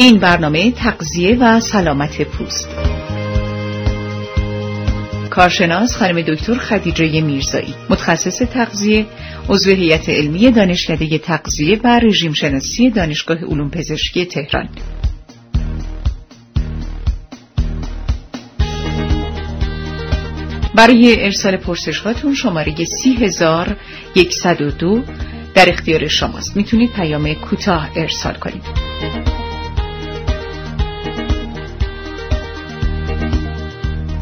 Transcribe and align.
این 0.00 0.18
برنامه 0.18 0.70
تقضیه 0.70 1.36
و 1.40 1.60
سلامت 1.60 2.22
پوست. 2.22 2.68
کارشناس 5.30 5.96
خانم 5.96 6.22
دکتر 6.22 6.54
خدیجه 6.54 7.20
میرزایی 7.20 7.74
متخصص 7.90 8.38
تغذیه 8.42 9.06
عضو 9.48 9.70
هیئت 9.70 10.08
علمی 10.08 10.50
دانشکده 10.50 11.18
تغذیه 11.18 11.80
و 11.84 12.00
رژیم 12.02 12.32
شناسی 12.32 12.90
دانشگاه 12.90 13.36
علوم 13.38 13.70
پزشکی 13.70 14.24
تهران. 14.24 14.68
برای 20.74 21.24
ارسال 21.24 21.56
پرسش 21.56 21.98
هاتون 21.98 22.34
شماره 22.34 22.74
دو 24.70 25.02
در 25.54 25.68
اختیار 25.68 26.08
شماست. 26.08 26.56
می‌تونید 26.56 26.92
پیام 26.92 27.34
کوتاه 27.34 27.90
ارسال 27.96 28.34
کنید. 28.34 28.62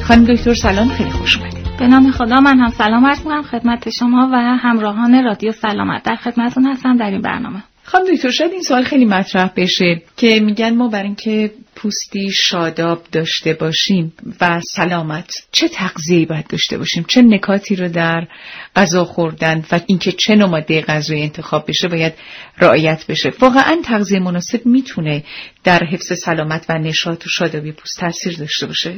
خانم 0.09 0.25
دکتر 0.25 0.55
سلام 0.55 0.89
خیلی 0.89 1.11
خوش 1.11 1.39
اومدید. 1.39 1.67
به 1.79 1.87
نام 1.87 2.11
خدا 2.11 2.41
من 2.41 2.59
هم 2.59 2.71
سلام 2.71 3.07
عرض 3.07 3.19
می‌کنم 3.19 3.43
خدمت 3.43 3.91
شما 3.91 4.31
و 4.33 4.37
همراهان 4.37 5.25
رادیو 5.25 5.53
سلامت. 5.53 6.03
در 6.03 6.17
خدمتتون 6.17 6.67
هستم 6.67 6.97
در 6.97 7.11
این 7.11 7.23
برنامه. 7.23 7.63
خانم 7.85 8.05
دکتر 8.15 8.31
شاید 8.31 8.53
این 8.53 8.63
سوال 8.63 8.85
خیلی 8.85 9.05
مطرح 9.05 9.51
بشه 9.57 10.03
که 10.17 10.41
میگن 10.41 10.75
ما 10.75 10.89
برای 10.89 11.07
اینکه 11.07 11.51
پوستی 11.77 12.31
شاداب 12.31 13.03
داشته 13.13 13.55
باشیم 13.55 14.13
و 14.41 14.61
سلامت 14.61 15.31
چه 15.53 15.69
تغذیه‌ای 15.69 16.27
باید 16.27 16.47
داشته 16.47 16.79
باشیم؟ 16.79 17.05
چه 17.09 17.23
نکاتی 17.23 17.77
رو 17.77 17.89
در 17.89 18.29
غذا 18.77 19.05
خوردن 19.05 19.65
و 19.73 19.81
اینکه 19.87 20.13
چه 20.13 20.35
نوع 20.35 20.49
ماده 20.49 20.81
غذایی 20.81 21.23
انتخاب 21.23 21.65
بشه 21.69 21.89
باید 21.89 22.13
رعایت 22.59 23.07
بشه؟ 23.09 23.33
واقعا 23.41 23.77
تغذیه 23.85 24.21
مناسب 24.21 24.67
می‌تونه 24.67 25.25
در 25.67 25.85
حفظ 25.85 26.13
سلامت 26.25 26.67
و 26.69 26.79
نشاط 26.79 27.27
و 27.27 27.29
شادابی 27.29 27.73
پوست 27.73 28.01
تاثیر 28.01 28.39
داشته 28.39 28.67
باشه؟ 28.67 28.95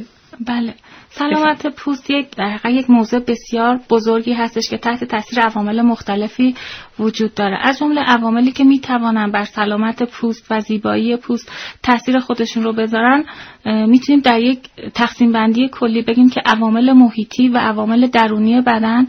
بله. 0.47 0.73
سلامت 1.09 1.67
پوست 1.67 2.09
یک 2.09 2.27
در 2.37 2.59
یک 2.65 2.89
موضوع 2.89 3.19
بسیار 3.19 3.79
بزرگی 3.89 4.33
هستش 4.33 4.69
که 4.69 4.77
تحت 4.77 5.03
تاثیر 5.03 5.39
عوامل 5.39 5.81
مختلفی 5.81 6.55
وجود 6.99 7.33
داره. 7.33 7.57
از 7.61 7.79
جمله 7.79 8.01
عواملی 8.01 8.51
که 8.51 8.63
می‌توانن 8.63 9.31
بر 9.31 9.43
سلامت 9.43 10.03
پوست 10.03 10.45
و 10.49 10.59
زیبایی 10.59 11.17
پوست 11.17 11.51
تاثیر 11.83 12.19
خودشون 12.19 12.63
رو 12.63 12.73
بذارن 12.73 13.25
می‌تونیم 13.65 14.21
در 14.21 14.39
یک 14.39 14.59
تقسیم 14.93 15.31
بندی 15.31 15.69
کلی 15.71 16.01
بگیم 16.01 16.29
که 16.29 16.41
عوامل 16.45 16.91
محیطی 16.91 17.49
و 17.49 17.57
عوامل 17.57 18.07
درونی 18.07 18.61
بدن 18.61 19.07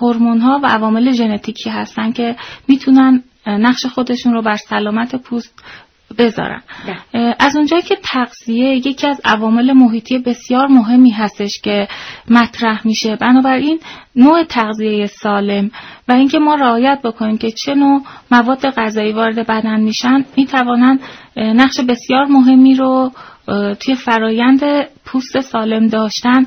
هورمون 0.00 0.40
ها 0.40 0.60
و 0.62 0.66
عوامل 0.66 1.12
ژنتیکی 1.12 1.70
هستن 1.70 2.12
که 2.12 2.36
می‌تونن 2.68 3.22
نقش 3.46 3.86
خودشون 3.86 4.32
رو 4.32 4.42
بر 4.42 4.56
سلامت 4.56 5.16
پوست 5.16 5.62
بذارن 6.18 6.62
بله. 7.12 7.34
از 7.38 7.56
اونجایی 7.56 7.82
که 7.82 7.96
تغذیه 8.02 8.76
یکی 8.76 9.06
از 9.06 9.20
عوامل 9.24 9.72
محیطی 9.72 10.18
بسیار 10.18 10.66
مهمی 10.66 11.10
هستش 11.10 11.60
که 11.60 11.88
مطرح 12.30 12.86
میشه. 12.86 13.16
بنابراین 13.16 13.80
نوع 14.16 14.44
تغذیه 14.44 15.06
سالم 15.06 15.70
و 16.08 16.12
اینکه 16.12 16.38
ما 16.38 16.54
رعایت 16.54 17.00
بکنیم 17.04 17.38
که 17.38 17.50
چه 17.50 17.74
نوع 17.74 18.02
مواد 18.30 18.70
غذایی 18.70 19.12
وارد 19.12 19.46
بدن 19.46 19.80
میشن 19.80 20.24
می‌توانند 20.36 21.00
نقش 21.36 21.80
بسیار 21.80 22.24
مهمی 22.24 22.74
رو 22.74 23.12
توی 23.80 23.94
فرایند 23.94 24.60
پوست 25.04 25.40
سالم 25.40 25.88
داشتن 25.88 26.46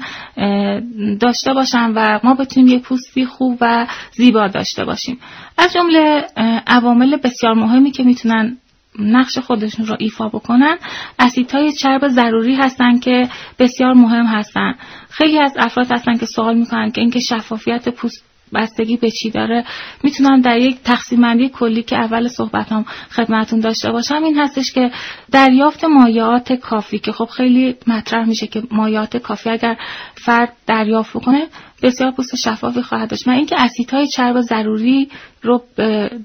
داشته 1.20 1.54
باشن 1.54 1.92
و 1.96 2.20
ما 2.24 2.34
بتونیم 2.34 2.70
یه 2.70 2.80
پوستی 2.80 3.26
خوب 3.26 3.58
و 3.62 3.88
زیبا 4.12 4.48
داشته 4.48 4.86
باشیم. 4.86 5.20
از 5.58 5.74
جمله 5.74 6.26
عوامل 6.68 7.16
بسیار 7.16 7.54
مهمی 7.54 7.92
که 7.92 8.04
می‌تونن 8.04 8.58
نقش 9.00 9.38
خودشون 9.38 9.86
رو 9.86 9.96
ایفا 10.00 10.28
بکنن 10.28 10.78
اسیدهای 11.20 11.72
چرب 11.72 12.08
ضروری 12.08 12.56
هستن 12.56 13.00
که 13.00 13.30
بسیار 13.60 13.94
مهم 13.94 14.26
هستن. 14.26 14.74
خیلی 15.10 15.40
از 15.40 15.54
افراد 15.60 15.92
هستن 15.92 16.18
که 16.18 16.26
سوال 16.26 16.58
می‌کنن 16.58 16.92
که 16.92 17.02
اینکه 17.02 17.20
شفافیت 17.20 17.90
پوست 17.90 18.29
بستگی 18.54 18.98
به 18.98 19.12
چی 19.12 19.30
داره؟ 19.30 19.64
می‌تونم 20.04 20.42
در 20.42 20.58
یک 20.58 20.78
تقسیم 20.84 21.22
بندی 21.22 21.50
کلی 21.50 21.84
که 21.84 21.96
اول 21.96 22.28
صحبتام 22.28 22.86
خدمتون 23.12 23.60
داشته 23.60 23.92
باشم 23.92 24.24
این 24.24 24.38
هستش 24.38 24.72
که 24.72 24.92
دریافت 25.32 25.84
مایعات 25.84 26.54
کافی 26.54 27.00
که 27.00 27.12
خب 27.12 27.26
خیلی 27.26 27.76
مطرح 27.88 28.28
میشه 28.28 28.48
که 28.48 28.64
مایعات 28.72 29.18
کافی 29.18 29.50
اگر 29.50 29.78
فرد 30.16 30.54
دریافت 30.68 31.18
بکنه 31.18 31.48
بسیار 31.82 32.12
پوست 32.12 32.36
شفافی 32.36 32.82
خواهد 32.82 33.10
داشت. 33.10 33.28
و 33.28 33.32
اینکه 33.32 33.62
اسیدهای 33.62 34.08
چرب 34.08 34.42
ضروری 34.42 35.10
رو 35.42 35.64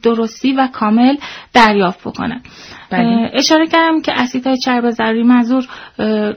درستی 0.03 0.53
و 0.53 0.69
کامل 0.73 1.17
دریافت 1.53 2.01
بکنه. 2.01 2.43
بله. 2.91 3.31
اشاره 3.34 3.67
کردم 3.67 4.01
که 4.01 4.13
اسیدهای 4.13 4.57
چرب 4.59 4.91
ضروری 4.91 5.23
منظور 5.23 5.69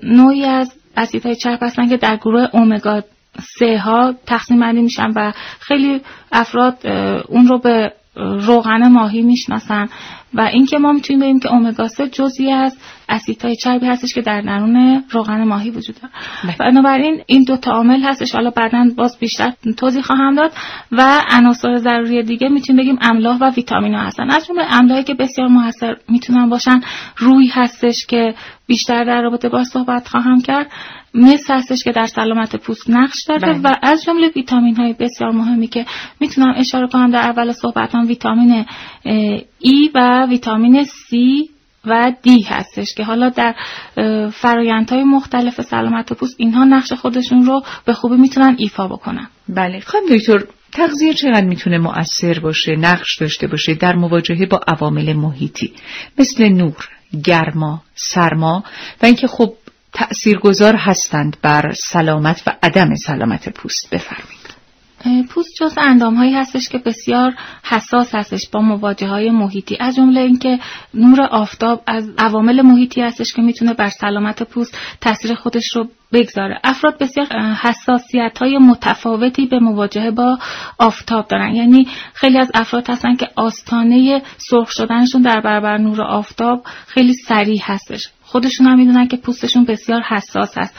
نوعی 0.04 0.44
از 0.46 0.74
اسیدهای 0.98 1.36
چرب 1.36 1.60
هستن 1.62 1.90
که 1.90 1.98
در 1.98 2.18
گروه 2.18 2.48
اومگا 2.54 3.02
سه 3.40 3.78
ها 3.78 4.14
تقسیم 4.26 4.60
بندی 4.60 4.82
میشن 4.82 5.12
و 5.16 5.32
خیلی 5.60 6.02
افراد 6.32 6.88
اون 7.28 7.48
رو 7.48 7.60
به 7.60 7.94
روغن 8.20 8.88
ماهی 8.88 9.22
می‌شناسن 9.22 9.88
و 10.34 10.42
اینکه 10.42 10.78
ما 10.78 10.92
می‌تونیم 10.92 11.20
بگیم 11.20 11.40
که 11.40 11.54
امگا 11.54 11.88
3 11.88 12.08
جزئی 12.08 12.52
از 12.52 12.78
اسیدهای 13.10 13.56
چربی 13.56 13.86
هستش 13.86 14.14
که 14.14 14.22
در 14.22 14.42
درون 14.42 15.04
روغن 15.10 15.44
ماهی 15.44 15.70
وجود 15.70 15.96
داره. 16.02 16.14
بله. 16.44 16.56
بنابراین 16.72 17.22
این 17.26 17.44
دو 17.44 17.58
تا 17.58 17.72
عامل 17.72 18.04
هستش. 18.04 18.36
حالا 18.36 18.50
بعدا 18.50 18.86
باز 18.98 19.18
بیشتر 19.20 19.54
توضیح 19.78 20.02
خواهم 20.02 20.36
داد 20.36 20.52
و 20.92 21.22
عناصر 21.32 21.78
ضروری 21.78 22.24
دیگه 22.24 22.50
می‌تونیم 22.50 22.82
بگیم 22.82 23.00
املاح 23.02 23.38
و 23.38 23.52
ویتامین 23.52 23.94
ها 23.94 24.02
هستن. 24.02 24.30
از 24.30 24.48
جمله 24.48 24.64
املاحی 24.70 25.04
که 25.04 25.14
بسیار 25.14 25.48
موثر 25.48 25.98
می‌تونن 26.10 26.50
باشن 26.50 26.82
روی 27.18 27.48
هستش 27.48 28.06
که 28.06 28.36
بیشتر 28.68 29.04
در 29.04 29.22
رابطه 29.22 29.50
با 29.50 29.64
صحبت 29.64 30.08
خواهم 30.08 30.42
کرد. 30.42 30.68
مس 31.18 31.44
هستش 31.50 31.84
که 31.84 31.92
در 31.92 32.06
سلامت 32.06 32.56
پوست 32.56 32.90
نقش 32.90 33.24
داره 33.28 33.54
بله. 33.54 33.62
و 33.62 33.76
از 33.82 34.04
جمله 34.04 34.32
ویتامین 34.36 34.76
های 34.76 34.94
بسیار 34.94 35.32
مهمی 35.32 35.68
که 35.68 35.86
می‌تونم 36.20 36.54
اشاره 36.58 36.88
کنم 36.88 37.12
در 37.12 37.20
اول 37.20 37.52
صحبتم 37.52 38.08
ویتامین 38.08 38.66
ای 39.60 39.92
و 39.96 40.28
ویتامین 40.30 40.84
C 40.84 41.16
و 41.86 42.14
دی 42.22 42.42
هستش 42.42 42.94
که 42.94 43.04
حالا 43.04 43.30
در 43.30 43.56
فرایندهای 44.30 45.04
مختلف 45.04 45.62
سلامت 45.62 46.14
پوست 46.14 46.36
اینها 46.38 46.64
نقش 46.64 46.94
خودشون 46.94 47.46
رو 47.46 47.64
به 47.86 47.94
خوبی 47.94 48.16
می‌تونن 48.16 48.56
ایفا 48.60 48.88
بکنن 48.88 49.28
بله 49.50 49.80
خانم 49.80 50.06
دکتر 50.10 50.44
تغذیه 50.72 51.14
چقدر 51.14 51.46
می‌تونه 51.46 51.78
مؤثر 51.78 52.40
باشه 52.40 52.76
نقش 52.76 53.18
داشته 53.18 53.48
باشه 53.48 53.74
در 53.74 53.96
مواجهه 53.96 54.46
با 54.46 54.60
عوامل 54.68 55.14
محیطی 55.14 55.74
مثل 56.20 56.50
نور 56.50 56.90
گرما 57.24 57.82
سرما 57.96 58.64
و 59.02 59.06
اینکه 59.06 59.28
خب 59.28 59.54
تأثیرگذار 59.94 60.76
هستند 60.76 61.38
بر 61.42 61.72
سلامت 61.72 62.44
و 62.48 62.52
عدم 62.64 62.96
سلامت 62.96 63.50
پوست. 63.50 63.90
بفرمایید. 63.92 64.38
پوست 65.30 65.50
جز 65.60 65.74
اندام 65.78 66.16
هایی 66.16 66.34
هستش 66.34 66.70
که 66.70 66.78
بسیار 66.78 67.34
حساس 67.64 68.16
هستش 68.16 68.50
با 68.50 68.62
مواجه 68.62 69.08
های 69.08 69.30
محیطی. 69.30 69.78
از 69.80 69.96
جمله 69.96 70.22
اینکه 70.22 70.60
نور 70.94 71.22
آفتاب 71.22 71.84
از 71.88 72.10
عوامل 72.18 72.62
محیطی 72.62 73.02
هستش 73.02 73.34
که 73.34 73.42
می‌تونه 73.42 73.74
بر 73.74 73.90
سلامت 73.90 74.44
پوست 74.44 74.78
تاثیر 75.02 75.36
خودش 75.36 75.76
رو 75.76 75.88
بگذاره. 76.14 76.60
افراد 76.64 76.98
بسیار 76.98 77.28
حساسیت 77.62 78.38
های 78.38 78.58
متفاوتی 78.58 79.46
به 79.46 79.60
مواجهه 79.60 80.12
با 80.12 80.38
آفتاب 80.80 81.28
دارن. 81.28 81.56
یعنی 81.56 81.88
خیلی 82.14 82.38
از 82.38 82.52
افراد 82.54 82.90
هستن 82.90 83.16
که 83.16 83.28
آستانه 83.36 84.22
سرخ 84.38 84.72
شدنشون 84.72 85.22
در 85.22 85.42
برابر 85.42 85.78
نور 85.78 86.02
آفتاب 86.02 86.64
خیلی 86.88 87.14
سریع 87.14 87.62
هستش. 87.64 88.10
خودشون 88.22 88.68
هم 88.68 88.78
می‌دونن 88.78 89.08
که 89.08 89.18
پوستشون 89.18 89.66
بسیار 89.66 90.02
حساس 90.02 90.58
هست. 90.58 90.76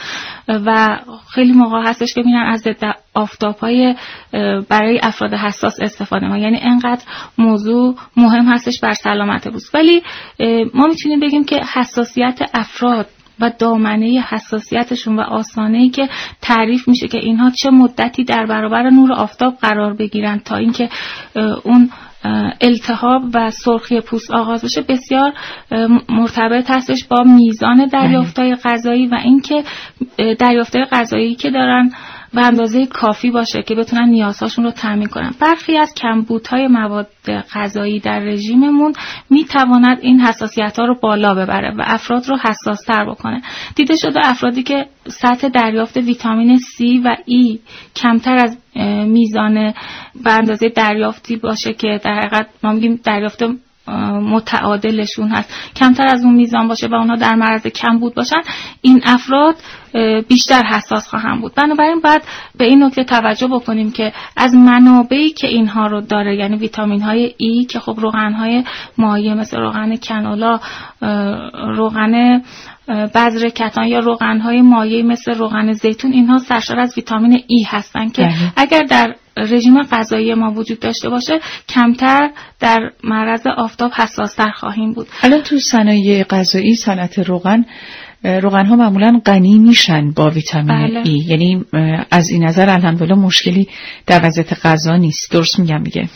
و 0.47 0.99
خیلی 1.33 1.53
موقع 1.53 1.81
هستش 1.89 2.13
که 2.13 2.21
میرن 2.21 2.47
از 2.47 2.59
ضد 2.59 2.95
آفتاب 3.13 3.57
های 3.57 3.95
برای 4.69 4.99
افراد 5.03 5.33
حساس 5.33 5.79
استفاده 5.81 6.27
ما 6.27 6.37
یعنی 6.37 6.59
انقدر 6.61 7.03
موضوع 7.37 7.95
مهم 8.17 8.45
هستش 8.45 8.79
بر 8.79 8.93
سلامت 8.93 9.47
پوست. 9.47 9.75
ولی 9.75 10.03
ما 10.73 10.87
می‌تونیم 10.87 11.19
بگیم 11.19 11.43
که 11.45 11.61
حساسیت 11.73 12.39
افراد 12.53 13.07
و 13.41 13.51
دامنه 13.59 14.23
حساسیتشون 14.29 15.15
و 15.15 15.21
آسانه 15.21 15.89
که 15.89 16.09
تعریف 16.41 16.87
میشه 16.87 17.07
که 17.07 17.17
اینها 17.17 17.49
چه 17.49 17.69
مدتی 17.69 18.23
در 18.23 18.45
برابر 18.45 18.89
نور 18.89 19.13
آفتاب 19.13 19.55
قرار 19.61 19.93
بگیرن 19.93 20.39
تا 20.39 20.55
اینکه 20.55 20.89
اون 21.63 21.89
التهاب 22.61 23.21
و 23.33 23.51
سرخی 23.51 24.01
پوست 24.01 24.31
آغاز 24.31 24.63
بشه. 24.63 24.81
بسیار 24.81 25.33
مرتبط 26.09 26.69
هستش 26.69 27.05
با 27.05 27.23
میزان 27.23 27.85
دریافتهای 27.85 28.55
غذایی 28.55 29.07
و 29.07 29.15
اینکه 29.15 29.63
دریافتهای 30.39 30.85
غذایی 30.85 31.35
که 31.35 31.49
دارن 31.49 31.91
به 32.33 32.41
اندازه 32.45 32.85
کافی 32.85 33.31
باشه 33.31 33.63
که 33.63 33.75
بتونن 33.75 34.09
نیازهاشون 34.09 34.65
رو 34.65 34.71
تامین 34.71 35.07
کنن. 35.07 35.31
برخی 35.39 35.77
از 35.77 35.93
کمبودهای 35.93 36.67
مواد 36.67 37.07
غذایی 37.53 37.99
در 37.99 38.19
رژیممون 38.19 38.93
می‌تواند 39.29 39.97
این 40.01 40.19
حساسیت 40.19 40.79
ها 40.79 40.85
رو 40.85 40.95
بالا 41.01 41.35
ببره 41.35 41.71
و 41.77 41.83
افراد 41.85 42.29
رو 42.29 42.37
حساس 42.37 42.81
تر 42.81 43.05
بکنه. 43.05 43.41
دیده 43.75 43.95
شده 43.95 44.19
افرادی 44.23 44.63
که 44.63 44.85
سطح 45.07 45.47
دریافت 45.47 45.97
ویتامین 45.97 46.57
C 46.57 46.81
و 47.05 47.15
E 47.15 47.59
کمتر 47.95 48.35
از 48.35 48.57
میزان 49.05 49.73
به 50.23 50.31
اندازه 50.31 50.69
دریافتی 50.69 51.35
باشه 51.35 51.73
که 51.73 51.99
در 52.03 52.19
حقیقت 52.19 52.47
ما 52.63 52.71
میگیم 52.71 52.99
دریافت 53.03 53.43
متعادلشون 54.21 55.27
هست 55.27 55.53
کمتر 55.75 56.07
از 56.07 56.23
اون 56.23 56.35
میزان 56.35 56.67
باشه 56.67 56.87
و 56.87 56.95
اونها 56.95 57.15
در 57.15 57.35
معرض 57.35 57.67
کم 57.67 57.99
بود 57.99 58.15
باشن 58.15 58.41
این 58.81 59.01
افراد 59.05 59.55
بیشتر 60.27 60.63
حساس 60.63 61.07
خواهم 61.07 61.41
بود 61.41 61.55
بنابراین 61.55 61.99
باید 61.99 62.21
به 62.57 62.65
این 62.65 62.83
نکته 62.83 63.03
توجه 63.03 63.47
بکنیم 63.47 63.91
که 63.91 64.13
از 64.37 64.53
منابعی 64.53 65.29
که 65.29 65.47
اینها 65.47 65.87
رو 65.87 66.01
داره 66.01 66.35
یعنی 66.35 66.57
ویتامین 66.57 67.01
های 67.01 67.33
ای 67.37 67.65
که 67.65 67.79
خب 67.79 67.95
روغن 67.99 68.33
های 68.33 68.63
مایع 68.97 69.33
مثل 69.33 69.57
روغن 69.57 69.95
کنولا 69.95 70.59
روغن 71.75 72.41
بذر 72.89 73.49
کتان 73.49 73.87
یا 73.87 73.99
روغن 73.99 74.39
های 74.39 74.61
مایع 74.61 75.05
مثل 75.05 75.33
روغن 75.33 75.71
زیتون 75.71 76.11
اینها 76.11 76.37
سرشار 76.37 76.79
از 76.79 76.93
ویتامین 76.97 77.43
ای 77.47 77.63
هستن 77.67 78.09
که 78.09 78.21
بله. 78.21 78.53
اگر 78.55 78.83
در 78.83 79.15
رژیم 79.43 79.83
غذایی 79.83 80.33
ما 80.33 80.51
وجود 80.51 80.79
داشته 80.79 81.09
باشه 81.09 81.39
کمتر 81.69 82.29
در 82.59 82.91
معرض 83.03 83.47
آفتاب 83.57 83.91
حساستر 83.91 84.51
خواهیم 84.51 84.93
بود. 84.93 85.07
الان 85.23 85.41
تو 85.41 85.59
صنایع 85.59 86.23
غذایی 86.23 86.75
صنعت 86.75 87.19
روغن 87.19 87.65
روغن 88.23 88.65
ها 88.65 88.75
معمولا 88.75 89.21
غنی 89.25 89.59
میشن 89.59 90.11
با 90.11 90.29
ویتامین 90.29 90.87
بله. 90.87 91.01
ای. 91.05 91.25
یعنی 91.27 91.65
از 92.11 92.29
این 92.29 92.43
نظر 92.43 92.69
الحمدلله 92.69 93.15
مشکلی 93.15 93.67
در 94.07 94.25
وضعیت 94.25 94.65
غذا 94.65 94.95
نیست. 94.95 95.31
درست 95.31 95.59
میگم 95.59 95.83
دیگه. 95.83 96.09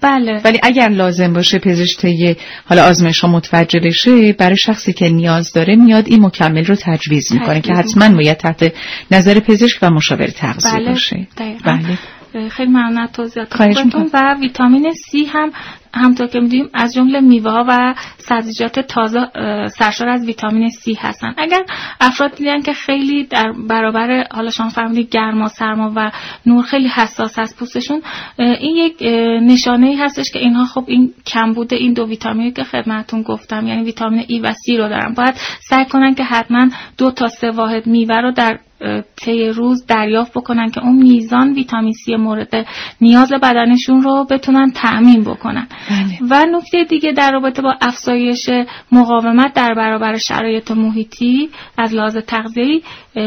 بله. 0.00 0.40
ولی 0.44 0.60
اگر 0.62 0.88
لازم 0.88 1.32
باشه 1.32 1.58
پزشک 1.58 2.36
حالا 2.64 2.84
آزمایش 2.84 3.20
ها 3.20 3.28
متوجه 3.28 3.80
بشه 3.80 4.32
برای 4.32 4.56
شخصی 4.56 4.92
که 4.92 5.08
نیاز 5.08 5.52
داره 5.52 5.76
میاد 5.76 6.08
این 6.08 6.24
مکمل 6.24 6.64
رو 6.64 6.74
تجویز 6.74 7.32
می‌کنه 7.32 7.60
که 7.60 7.72
حتما 7.72 8.08
باید 8.08 8.36
تحت 8.36 8.72
نظر 9.10 9.40
پزشک 9.40 9.78
و 9.82 9.90
مشاور 9.90 10.26
تغذیه 10.26 10.72
بله. 10.72 10.90
باشه. 10.90 11.26
بله. 11.64 11.98
خیلی 12.50 12.70
ممنون 12.70 13.06
توضیحاتتون. 13.06 14.10
و 14.14 14.34
ویتامین 14.40 14.90
C 14.92 15.28
هم 15.28 15.52
همطور 15.94 16.26
که 16.26 16.40
می‌دونیم 16.40 16.70
از 16.74 16.94
جمله 16.94 17.20
میوه 17.20 17.64
و 17.68 17.94
سبزیجات 18.18 18.80
تازه 18.80 19.20
سرشار 19.68 20.08
از 20.08 20.26
ویتامین 20.26 20.68
C 20.68 20.96
هستن 20.98 21.34
اگر 21.38 21.64
افراد 22.00 22.34
دیدن 22.34 22.62
که 22.62 22.72
خیلی 22.72 23.24
در 23.24 23.52
برابر 23.68 24.26
حالا 24.30 24.50
شما 24.50 24.68
فرمودید 24.68 25.10
گرما 25.10 25.48
سرما 25.48 25.92
و 25.96 26.10
نور 26.46 26.62
خیلی 26.62 26.88
حساس 26.88 27.38
از 27.38 27.56
پوستشون 27.56 28.02
این 28.38 28.76
یک 28.76 29.02
نشانه 29.42 29.86
ای 29.86 29.96
هستش 29.96 30.30
که 30.30 30.38
اینها 30.38 30.64
خب 30.64 30.84
این 30.86 31.14
کم 31.26 31.52
بوده 31.52 31.76
این 31.76 31.92
دو 31.92 32.06
ویتامینی 32.06 32.52
که 32.52 32.64
خدمتتون 32.64 33.22
گفتم 33.22 33.66
یعنی 33.66 33.82
ویتامین 33.82 34.22
E 34.22 34.40
و 34.42 34.52
C 34.52 34.78
رو 34.78 34.88
دارن 34.88 35.14
باید 35.14 35.34
سعی 35.60 35.84
کنن 35.84 36.14
که 36.14 36.24
حتما 36.24 36.68
دو 36.98 37.10
تا 37.10 37.28
سه 37.28 37.50
واحد 37.50 37.86
میوه 37.86 38.16
رو 38.16 38.32
در 38.32 38.58
طی 39.16 39.48
روز 39.48 39.86
دریافت 39.86 40.32
بکنن 40.32 40.70
که 40.70 40.80
اون 40.84 40.96
میزان 40.96 41.52
ویتامین 41.52 41.92
C 41.92 42.18
مورد 42.18 42.66
نیاز 43.00 43.32
بدنشون 43.32 44.02
رو 44.02 44.26
بتونن 44.30 44.70
تأمین 44.70 45.24
بکنن. 45.24 45.68
و 46.30 46.46
نکته 46.46 46.84
دیگه 46.84 47.12
در 47.12 47.32
رابطه 47.32 47.62
با 47.62 47.74
افزایش 47.80 48.50
مقاومت 48.92 49.54
در 49.54 49.74
برابر 49.74 50.16
شرایط 50.16 50.70
محیطی 50.70 51.50
از 51.78 51.94
لحاظ 51.94 52.16
تغذیه‌ای 52.16 52.82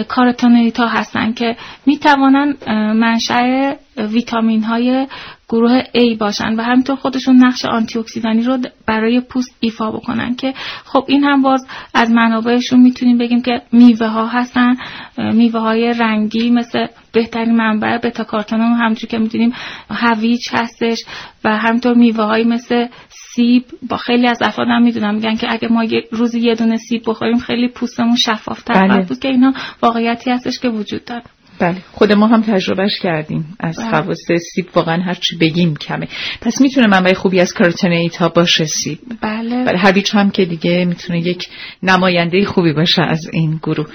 کارتونوئیت 0.07 0.79
ها 0.79 0.87
هستن 0.87 1.33
که 1.33 1.55
می‌توانن 1.85 2.55
منشأ 2.93 3.73
ویتامین 3.97 4.63
های 4.63 5.07
گروه 5.49 5.81
A 5.83 6.17
باشن 6.19 6.55
و 6.55 6.61
همینطور 6.61 6.95
خودشون 6.95 7.45
نقش 7.45 7.65
آنتی 7.65 7.99
اکسیدانی 7.99 8.41
رو 8.41 8.57
برای 8.87 9.21
پوست 9.21 9.57
ایفا 9.59 9.91
بکنن 9.91 10.35
که 10.35 10.53
خب 10.85 11.05
این 11.07 11.23
هم 11.23 11.41
باز 11.41 11.67
از 11.93 12.11
منابعشون 12.11 12.79
می‌تونیم 12.79 13.17
بگیم 13.17 13.41
که 13.41 13.61
میوه 13.71 14.07
ها 14.07 14.27
هستن 14.27 14.75
میوه 15.17 15.59
های 15.59 15.93
رنگی 15.93 16.49
مثل 16.49 16.87
بهترین 17.11 17.55
منبع 17.55 17.97
بتا 17.97 18.23
کارتون 18.23 18.59
همونجور 18.61 19.09
که 19.09 19.17
می‌دونیم 19.17 19.53
هویج 19.89 20.49
هستش 20.51 21.03
و 21.43 21.57
همینطور 21.57 21.93
میوه 21.93 22.23
های 22.23 22.43
مثل 22.43 22.87
سیب 23.09 23.63
با 23.89 23.97
خیلی 23.97 24.27
از 24.27 24.37
افراد 24.41 24.67
هم 24.67 24.83
می‌دونم 24.83 25.15
میگن 25.15 25.35
که 25.35 25.53
اگه 25.53 25.67
ما 25.67 25.85
روزی 26.11 26.39
یه 26.39 26.55
دونه 26.55 26.77
سیب 26.77 27.01
بخوریم 27.05 27.37
خیلی 27.37 27.67
پوستمون 27.67 28.15
شفافتر 28.15 28.87
بله. 28.87 29.05
بود 29.05 29.19
که 29.19 29.27
اینا 29.27 29.53
واقعیتی 29.81 30.31
هستش 30.31 30.59
که 30.59 30.69
وجود 30.69 31.05
داره 31.05 31.23
بله 31.63 31.75
خود 31.91 32.11
ما 32.11 32.27
هم 32.27 32.41
تجربهش 32.41 32.99
کردیم 32.99 33.57
از 33.59 33.77
بله. 33.77 34.03
خواص 34.03 34.17
سیب 34.53 34.67
واقعا 34.75 35.01
هرچی 35.01 35.35
بگیم 35.37 35.75
کمه 35.75 36.07
پس 36.41 36.61
می‌تونه 36.61 36.87
منبع 36.87 37.13
خوبی 37.13 37.39
از 37.39 37.53
کارتنیت 37.53 38.15
ها 38.15 38.29
باشه 38.29 38.65
سیب 38.65 38.99
بله 39.21 39.63
بله 39.65 39.77
هویج 39.77 40.11
هم 40.11 40.31
که 40.31 40.45
دیگه 40.45 40.85
می‌تونه 40.85 41.19
یک 41.19 41.47
نماینده 41.83 42.45
خوبی 42.45 42.73
باشه 42.73 43.01
از 43.01 43.29
این 43.33 43.59
گروه 43.63 43.87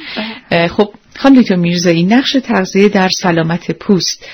بله. 0.51 0.69
خب 0.69 0.91
خانم 1.19 1.41
دکتر 1.41 1.57
میرزایی 1.57 2.05
نقش 2.05 2.33
تغذیه 2.33 2.89
در 2.89 3.09
سلامت 3.09 3.71
پوست 3.71 4.27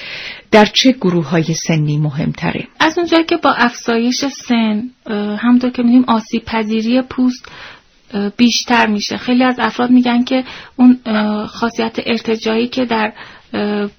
در 0.51 0.65
چه 0.65 0.93
گروه 0.93 1.29
های 1.29 1.55
سنی 1.55 1.99
مهمتره؟ 1.99 2.69
از 2.81 2.99
اونجایی 2.99 3.25
که 3.25 3.37
با 3.37 3.51
افزایش 3.51 4.25
سن 4.25 4.83
همطور 5.39 5.71
که 5.71 5.83
میدیم 5.83 6.05
آسیب 6.09 6.45
پذیری 6.45 7.03
پوست 7.03 7.49
بیشتر 8.37 8.87
میشه. 8.87 9.17
خیلی 9.17 9.45
از 9.45 9.59
افراد 9.59 9.91
میگن 9.91 10.25
که 10.25 10.45
اون 10.77 10.99
خاصیت 11.47 11.99
ارتجایی 12.07 12.69
که 12.69 12.85
در 12.85 13.13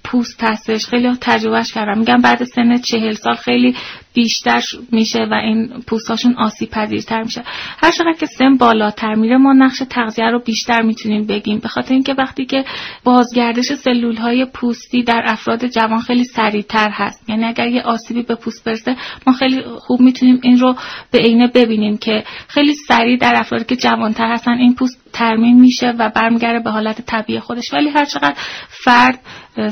پوست 0.04 0.44
هستش. 0.44 0.86
خیلی 0.86 1.12
تجربهش 1.22 1.74
کردم. 1.74 2.00
میگم 2.00 2.22
بعد 2.22 2.44
سن 2.44 2.78
چهل 2.78 3.14
سال 3.14 3.36
خیلی 3.36 3.76
بیشتر 4.14 4.62
میشه 4.92 5.20
و 5.32 5.34
این 5.34 5.70
پوستاشون 5.88 6.36
آسیب 6.38 6.70
پذیرتر 6.70 7.24
میشه. 7.24 7.44
هر 7.78 7.92
چقدر 7.92 8.14
که 8.20 8.26
سن 8.26 8.58
بالاتر 8.58 9.16
میره 9.16 9.38
ما 9.38 9.54
نقش 9.54 9.82
تغذیه 9.90 10.30
رو 10.30 10.40
بیشتر 10.40 10.82
می‌تونیم 10.82 11.26
بگیم. 11.26 11.60
به 11.60 11.68
خاطر 11.68 11.94
اینکه 11.94 12.14
وقتی 12.14 12.46
که 12.46 12.66
بازگردش 13.04 13.74
سلول 13.74 14.16
های 14.16 14.46
پوستی 14.46 15.04
در 15.04 15.22
افراد 15.26 15.68
جوان 15.68 16.00
خیلی 16.00 16.24
سریعتر 16.24 16.90
هست. 16.94 17.30
یعنی 17.30 17.46
اگر 17.46 17.68
یه 17.68 17.82
آسیبی 17.82 18.22
به 18.22 18.36
پوست 18.36 18.66
برسه 18.66 18.96
ما 19.28 19.34
خیلی 19.34 19.62
خوب 19.80 20.02
می‌تونیم 20.02 20.40
این 20.44 20.60
رو 20.60 20.76
به 21.12 21.20
عینه 21.20 21.48
ببینیم 21.48 21.98
که 21.98 22.24
خیلی 22.48 22.74
سریع 22.74 23.18
در 23.18 23.34
افرادی 23.36 23.66
که 23.66 23.76
جوانتر 23.76 24.32
هستن 24.32 24.52
این 24.52 24.76
پوست 24.76 25.05
ترمیم 25.16 25.60
میشه 25.60 25.94
و 26.00 26.10
برمیگرده 26.16 26.60
به 26.60 26.72
حالت 26.72 27.02
طبیعی 27.02 27.40
خودش 27.40 27.74
ولی 27.74 27.90
هر 27.90 28.06
چقدر 28.06 28.36
فرد 28.70 29.20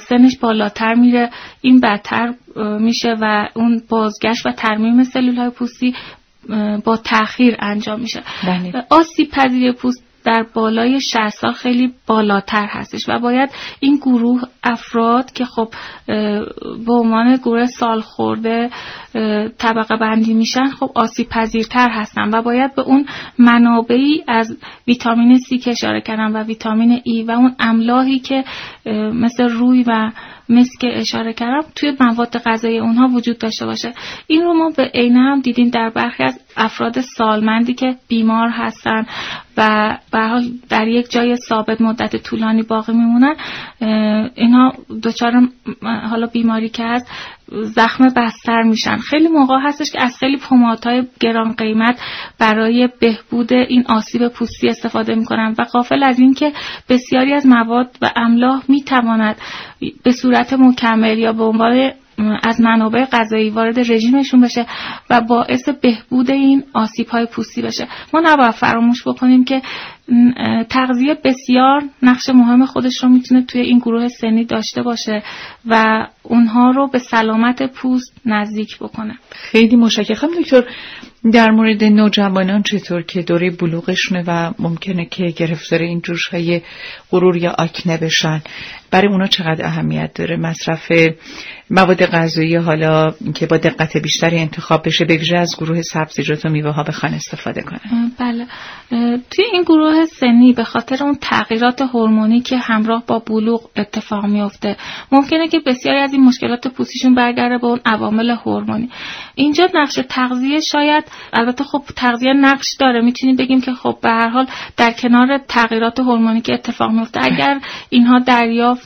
سنش 0.10 0.38
بالاتر 0.38 0.94
میره 0.94 1.30
این 1.62 1.80
بدتر 1.80 2.34
میشه 2.80 3.16
و 3.22 3.48
اون 3.54 3.84
بازگشت 3.90 4.46
و 4.46 4.52
ترمیم 4.52 5.04
سلول 5.04 5.36
های 5.36 5.50
پوستی 5.50 5.96
با 6.84 6.98
تاخیر 6.98 7.56
انجام 7.60 8.00
میشه 8.00 8.24
بله. 8.48 8.86
آسیب 8.90 9.30
پذیری 9.32 9.72
پوست 9.72 10.04
در 10.26 10.46
بالای 10.54 11.02
60 11.02 11.30
سال 11.30 11.52
خیلی 11.52 11.94
بالاتر 12.08 12.66
هستش 12.70 13.10
و 13.10 13.20
باید 13.20 13.50
این 13.80 13.96
گروه 13.96 14.42
افراد 14.64 15.32
که 15.32 15.46
خب 15.46 15.74
به 16.86 16.94
عنوان 16.94 17.36
گروه 17.36 17.66
سال 17.66 18.02
خورده 18.02 18.70
طبقه 19.58 19.98
بندی 19.98 20.34
میشن 20.34 20.70
خب 20.70 20.92
آسیب 20.96 21.30
پذیرتر 21.30 21.90
هستن 21.90 22.30
و 22.34 22.42
باید 22.42 22.76
به 22.76 22.82
اون 22.82 23.06
منابعی 23.40 24.24
از 24.28 24.58
ویتامین 24.88 25.38
C 25.38 25.64
که 25.64 25.72
اشاره 25.72 26.02
کردم 26.02 26.36
و 26.36 26.44
ویتامین 26.44 26.98
E 26.98 27.28
و 27.28 27.32
اون 27.32 27.56
املاحی 27.60 28.20
که 28.20 28.44
مثل 29.14 29.50
روی 29.50 29.84
و 29.88 30.12
مثل 30.50 30.72
که 30.82 30.88
اشاره 30.98 31.34
کردم 31.34 31.68
توی 31.76 31.98
مواد 32.00 32.38
غذایی 32.38 32.80
اونها 32.80 33.08
وجود 33.08 33.38
داشته 33.38 33.66
باشه. 33.66 33.94
این 34.28 34.42
رو 34.42 34.54
ما 34.54 34.70
به 34.78 34.92
عینه 34.94 35.20
هم 35.20 35.42
دیدیم 35.42 35.70
در 35.70 35.90
برخی 35.90 36.24
از 36.24 36.40
افراد 36.58 37.02
سالمندی 37.02 37.74
که 37.74 37.96
بیمار 38.08 38.50
هستن 38.50 39.06
و 39.58 39.92
در 40.70 40.88
یک 40.88 41.12
جای 41.12 41.36
ثابت 41.36 41.82
مدت 41.82 42.16
طولانی 42.16 42.62
باقی 42.62 42.94
میمونن. 42.94 43.36
اینها 44.36 44.74
دچار 45.04 45.50
حالا 46.10 46.28
بیماری 46.28 46.70
که 46.70 46.84
هست 46.84 47.08
زخم 47.52 48.08
بستر 48.16 48.62
میشن. 48.62 48.98
خیلی 48.98 49.28
موقع 49.28 49.56
هستش 49.64 49.92
که 49.92 50.04
از 50.04 50.18
خیلی 50.18 50.38
پمادهای 50.38 51.08
گران 51.20 51.54
قیمت 51.54 52.00
برای 52.40 52.90
بهبود 53.00 53.54
این 53.54 53.84
آسیب 53.88 54.28
پوستی 54.28 54.70
استفاده 54.70 55.16
می‌کنن 55.16 55.56
و 55.60 55.64
قافل 55.64 56.04
از 56.04 56.20
اینکه 56.20 56.54
بسیاری 56.90 57.34
از 57.34 57.48
مواد 57.48 57.98
و 58.02 58.12
املاح 58.16 58.64
می‌تواند 58.68 59.36
به 60.04 60.12
صورت 60.12 60.54
مکمل 60.54 61.18
یا 61.18 61.34
به 61.34 61.44
عنوان 61.44 61.92
از 62.44 62.62
منابع 62.62 63.06
غذایی 63.06 63.50
وارد 63.50 63.80
رژیمشون 63.80 64.42
بشه 64.42 64.66
و 65.10 65.22
باعث 65.22 65.70
بهبود 65.70 66.32
این 66.32 66.64
آسیب 66.74 67.08
های 67.08 67.26
پوستی 67.26 67.62
بشه. 67.62 67.88
ما 68.14 68.22
نباید 68.24 68.52
فراموش 68.52 69.08
بکنیم 69.08 69.44
که 69.44 69.62
تغذیه 70.70 71.18
بسیار 71.24 71.82
نقش 72.04 72.30
مهم 72.30 72.66
خودش 72.66 73.04
رو 73.04 73.10
می‌تونه 73.10 73.46
توی 73.46 73.62
این 73.62 73.80
گروه 73.80 74.08
سنی 74.08 74.46
داشته 74.46 74.82
باشه 74.82 75.24
و 75.66 76.08
اونها 76.24 76.72
رو 76.72 76.88
به 76.88 77.00
سلامت 77.00 77.74
پوست 77.74 78.14
نزدیک 78.26 78.80
بکنه. 78.80 79.18
خیلی 79.32 79.76
مشکل 79.76 80.28
دکتر 80.42 80.64
در 81.32 81.52
مورد 81.52 81.84
نوجوانان 81.84 82.64
چطور 82.64 83.02
که 83.02 83.22
دوره 83.22 83.50
بلوغشونه 83.50 84.24
و 84.28 84.54
ممکنه 84.60 85.06
که 85.06 85.24
گرفتار 85.24 85.80
این 85.80 86.02
جوش 86.02 86.28
های 86.28 86.62
غرور 87.12 87.38
یا 87.38 87.56
آکنه 87.58 87.98
بشن؟ 87.98 88.42
برای 88.94 89.08
اونا 89.08 89.28
چقدر 89.28 89.66
اهمیت 89.66 90.14
داره 90.14 90.38
مصرف 90.38 90.92
مواد 91.70 92.06
غذایی 92.06 92.56
حالا 92.56 93.12
که 93.36 93.46
با 93.46 93.58
دقت 93.58 93.98
بیشتری 93.98 94.40
انتخاب 94.40 94.86
بشه 94.86 95.06
بگذره 95.06 95.40
از 95.40 95.56
گروه 95.58 95.82
سبزیجات 95.82 96.46
و 96.46 96.50
میوه 96.50 96.72
ها 96.72 96.84
بخوان 96.84 97.14
استفاده 97.14 97.62
کنن. 97.62 98.12
بله. 98.20 98.48
توی 99.32 99.46
این 99.54 99.62
گروه 99.62 100.06
سنی 100.06 100.54
به 100.54 100.64
خاطر 100.64 101.04
اون 101.04 101.18
تغییرات 101.22 101.82
هورمونی 101.82 102.42
که 102.42 102.58
همراه 102.58 103.04
با 103.08 103.20
بلوغ 103.20 103.70
اتفاق 103.76 104.26
میفته 104.26 104.78
ممکنه 105.12 105.48
که 105.48 105.60
بسیاری 105.66 106.00
از 106.00 106.14
این 106.14 106.24
مشکلات 106.24 106.68
پوستیشون 106.68 107.16
برگرده 107.16 107.58
به 107.58 107.68
اون 107.68 107.80
عوامل 107.86 108.30
هورمونی. 108.30 108.90
اینجا 109.36 109.68
نقش 109.76 110.00
تغذیه 110.10 110.60
شاید 110.60 111.04
البته 111.34 111.64
خب 111.64 111.84
تغذیه 111.96 112.34
نقش 112.34 112.76
داره. 112.80 113.02
می‌تونیم 113.02 113.36
بگیم 113.36 113.62
که 113.62 113.72
خب 113.74 113.98
به 114.02 114.10
هر 114.10 114.30
حال 114.30 114.48
در 114.78 114.92
کنار 114.92 115.38
تغییرات 115.48 116.00
هورمونی 116.00 116.42
که 116.42 116.54
اتفاق 116.54 116.92
میفته 116.92 117.20
اگر 117.24 117.60
اینها 117.90 118.20
دریافت 118.20 118.83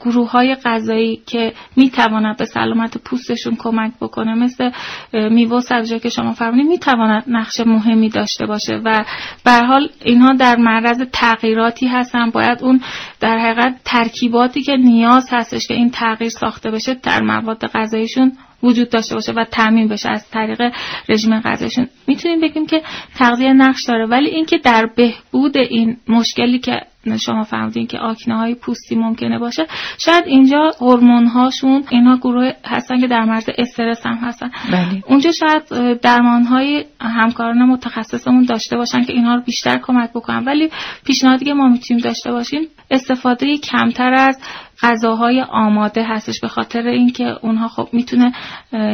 گروه 0.00 0.30
های 0.30 0.54
غذایی 0.64 1.22
که 1.26 1.52
می‌تواند 1.76 2.36
به 2.36 2.44
سلامت 2.44 2.98
پوستشون 2.98 3.56
کمک 3.56 3.92
بکنه 4.00 4.34
مثل 4.34 4.70
میوه 5.12 5.60
و 5.70 5.98
که 5.98 6.08
شما 6.08 6.32
فرمودید 6.32 6.66
می‌تواند 6.66 7.24
نقش 7.26 7.60
مهمی 7.60 8.08
داشته 8.08 8.46
باشه 8.46 8.80
و 8.84 9.04
به 9.44 9.52
حال 9.52 9.88
اینها 10.04 10.32
در 10.32 10.56
معرض 10.56 11.02
تغییراتی 11.12 11.86
هستن. 11.86 12.30
باید 12.30 12.62
اون 12.62 12.80
در 13.20 13.38
حقیقت 13.38 13.80
ترکیباتی 13.84 14.62
که 14.62 14.76
نیاز 14.76 15.28
هستش 15.30 15.66
که 15.66 15.74
این 15.74 15.90
تغییر 15.90 16.30
ساخته 16.30 16.70
بشه 16.70 16.94
در 16.94 17.22
مواد 17.22 17.66
غذاییشون 17.66 18.32
وجود 18.62 18.90
داشته 18.90 19.14
باشه 19.14 19.32
و 19.32 19.44
تامین 19.44 19.88
بشه 19.88 20.10
از 20.10 20.30
طریق 20.30 20.62
رژیم 21.08 21.40
غذایشون. 21.40 21.88
می‌تونیم 22.06 22.40
بگیم 22.40 22.66
که 22.66 22.82
تغذیه 23.18 23.52
نقش 23.52 23.84
داره 23.88 24.06
ولی 24.06 24.28
اینکه 24.28 24.58
در 24.58 24.86
بهبود 24.96 25.56
این 25.56 25.96
مشکلی 26.08 26.58
که 26.58 26.80
شما 27.18 27.42
فهمیدین 27.42 27.86
که 27.86 27.98
آکنه 27.98 28.36
های 28.38 28.54
پوستی 28.54 28.94
ممکنه 28.94 29.38
باشه. 29.38 29.66
شاید 29.98 30.24
اینجا 30.26 30.70
هورمون 30.80 31.26
هاشون 31.26 31.84
اینها 31.90 32.16
گروه 32.16 32.52
هستن 32.64 33.00
که 33.00 33.06
در 33.06 33.24
مرز 33.24 33.48
استرس 33.58 34.06
هم 34.06 34.14
هستن. 34.14 34.50
بله. 34.72 35.02
اونجا 35.06 35.32
شاید 35.32 36.00
درمان 36.00 36.42
های 36.42 36.84
همکاران 37.00 37.62
متخصصمون 37.62 38.44
داشته 38.44 38.76
باشن 38.76 39.04
که 39.04 39.12
اینها 39.12 39.34
رو 39.34 39.40
بیشتر 39.40 39.78
کمک 39.78 40.10
بکنن. 40.10 40.44
ولی 40.44 40.70
پیشنهادی 41.04 41.44
که 41.44 41.54
ما 41.54 41.68
می‌تونیم 41.68 42.02
داشته 42.02 42.32
باشیم 42.32 42.60
استفاده 42.90 43.56
کمتر 43.56 44.12
از 44.12 44.38
غذاهای 44.82 45.40
آماده 45.40 46.04
هستش 46.04 46.40
به 46.40 46.48
خاطر 46.48 46.86
اینکه 46.86 47.24
اونها 47.42 47.68
خب 47.68 47.88
می‌تونه 47.92 48.32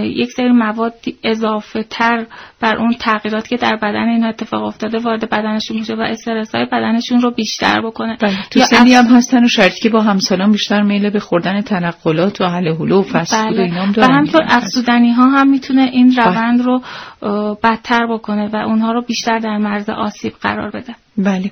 یک 0.02 0.30
سری 0.30 0.52
مواد 0.52 0.94
اضافه 1.24 1.82
تر 1.82 2.26
بر 2.60 2.76
اون 2.76 2.94
تغییرات 3.00 3.48
که 3.48 3.56
در 3.56 3.76
بدن 3.76 4.08
این 4.08 4.24
اتفاق 4.24 4.64
افتاده 4.64 4.98
وارد 4.98 5.30
بدنشون 5.30 5.78
میشه 5.78 5.94
و 5.94 6.00
استرس 6.00 6.54
های 6.54 6.66
بدنشون 6.72 7.20
رو 7.20 7.30
بیشتر 7.30 7.80
بکنه 7.80 8.16
بله. 8.20 8.48
تو 8.50 8.60
سنی 8.60 8.94
هم 8.94 9.06
هستن 9.06 9.44
و 9.44 9.48
شرطی 9.48 9.80
که 9.80 9.88
با 9.88 10.02
همسالان 10.02 10.52
بیشتر 10.52 10.82
میله 10.82 11.10
به 11.10 11.20
خوردن 11.20 11.60
تنقلات 11.60 12.40
و 12.40 12.44
حل 12.44 12.66
هلو 12.66 13.00
و 13.00 13.02
فست 13.02 13.44
بله. 13.44 13.62
اینام 13.62 13.94
و 13.96 14.06
همطور 14.06 14.42
افزودنی 14.48 15.10
ها 15.10 15.30
هم 15.30 15.50
می‌تونه 15.50 15.82
این 15.92 16.10
بله. 16.10 16.24
روند 16.24 16.62
رو 16.62 16.82
بدتر 17.62 18.06
بکنه 18.06 18.48
و 18.52 18.56
اونها 18.56 18.92
رو 18.92 19.02
بیشتر 19.02 19.38
در 19.38 19.58
مرز 19.58 19.90
آسیب 19.90 20.32
قرار 20.40 20.70
بده 20.70 20.94
بله. 21.18 21.50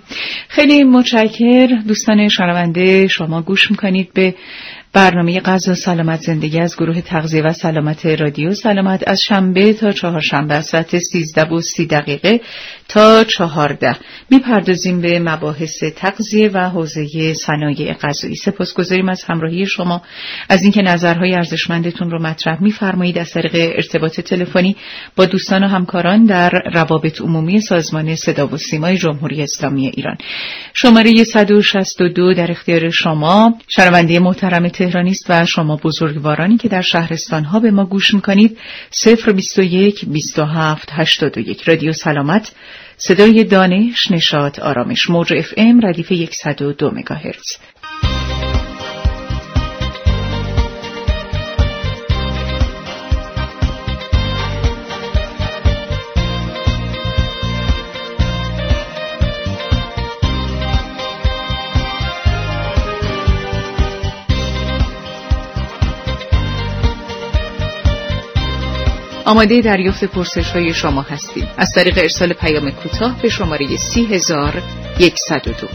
خیلی 0.49 0.85
متشکر 0.85 1.67
دوستان 1.89 2.29
شنونده 2.29 3.09
شما 3.09 3.43
گوش 3.43 3.71
می‌کنید 3.71 4.13
به 4.13 4.35
برنامه 4.97 5.41
غذا 5.41 5.75
سلامت 5.75 6.21
زندگی 6.21 6.61
از 6.61 6.77
گروه 6.77 7.01
تغذیه 7.01 7.43
و 7.43 7.53
سلامت 7.53 8.07
رادیو 8.07 8.55
سلامت 8.55 9.09
از 9.09 9.23
شنبه 9.23 9.73
تا 9.73 9.93
چهارشنبه 9.93 10.55
از 10.55 10.67
ساعت 10.67 10.99
13 10.99 11.43
و 11.43 11.61
30 11.61 11.87
دقیقه 11.87 12.41
تا 12.89 13.25
14 13.25 13.97
می‌پردازیم 14.31 15.01
به 15.01 15.19
مباحث 15.19 15.85
تغذیه 15.97 16.49
و 16.49 16.59
حوزه 16.59 17.35
صنایع 17.35 17.93
غذایی. 17.93 18.35
سپاسگزاریم 18.35 19.09
از 19.09 19.25
همراهی 19.25 19.67
شما. 19.67 20.03
از 20.49 20.63
اینکه 20.63 20.83
نظرهای 20.83 21.35
ارزشمندتون 21.35 22.11
رو 22.11 22.23
مطرح 22.23 22.63
میفرمایید 22.63 23.19
از 23.19 23.31
طریق 23.31 23.55
ارتباط 23.55 24.21
تلفنی 24.21 24.77
با 25.17 25.25
دوستان 25.25 25.65
و 25.65 25.69
همکاران 25.69 26.25
در 26.25 26.51
روابط 26.75 27.21
عمومی 27.21 27.61
سازمان 27.61 28.15
صدا 28.15 28.47
و 28.47 28.57
سیمای 28.57 28.99
جمهوری 28.99 29.43
اسلامی 29.43 29.87
ایران. 29.87 30.17
شماره 30.75 31.25
162 31.25 32.35
در 32.35 32.51
اختیار 32.51 32.91
شما. 32.91 33.59
شنونده 33.69 34.19
محترم 34.19 34.69
تهرانی 34.87 35.11
است 35.11 35.25
و 35.29 35.47
شما 35.47 35.77
بزرگوارانی 35.77 36.57
که 36.57 36.69
در 36.69 36.83
شهرستان 36.83 37.45
ها 37.45 37.61
به 37.61 37.71
ما 37.71 37.85
گوش 37.85 38.15
می‌کنید. 38.15 38.59
021 39.35 40.05
27 40.05 40.89
81 40.93 41.63
رادیو 41.63 41.93
سلامت. 41.93 42.53
صدای 42.97 43.45
دانش 43.45 44.11
نشاط 44.11 44.59
آرامش. 44.59 45.11
موج 45.11 45.33
اف 45.37 45.55
ام 45.57 45.81
ردیف 45.87 46.33
102 46.33 46.91
مگاهرتز. 46.91 47.57
آماده 69.27 69.61
دریافت 69.61 70.05
پرسش 70.05 70.51
های 70.51 70.75
شما 70.75 71.03
هستیم. 71.03 71.49
از 71.57 71.69
طریق 71.75 71.99
ارسال 71.99 72.33
پیام 72.33 72.71
کوتاه 72.71 73.23
به 73.23 73.29
شماره 73.29 73.77
30102 73.77 75.69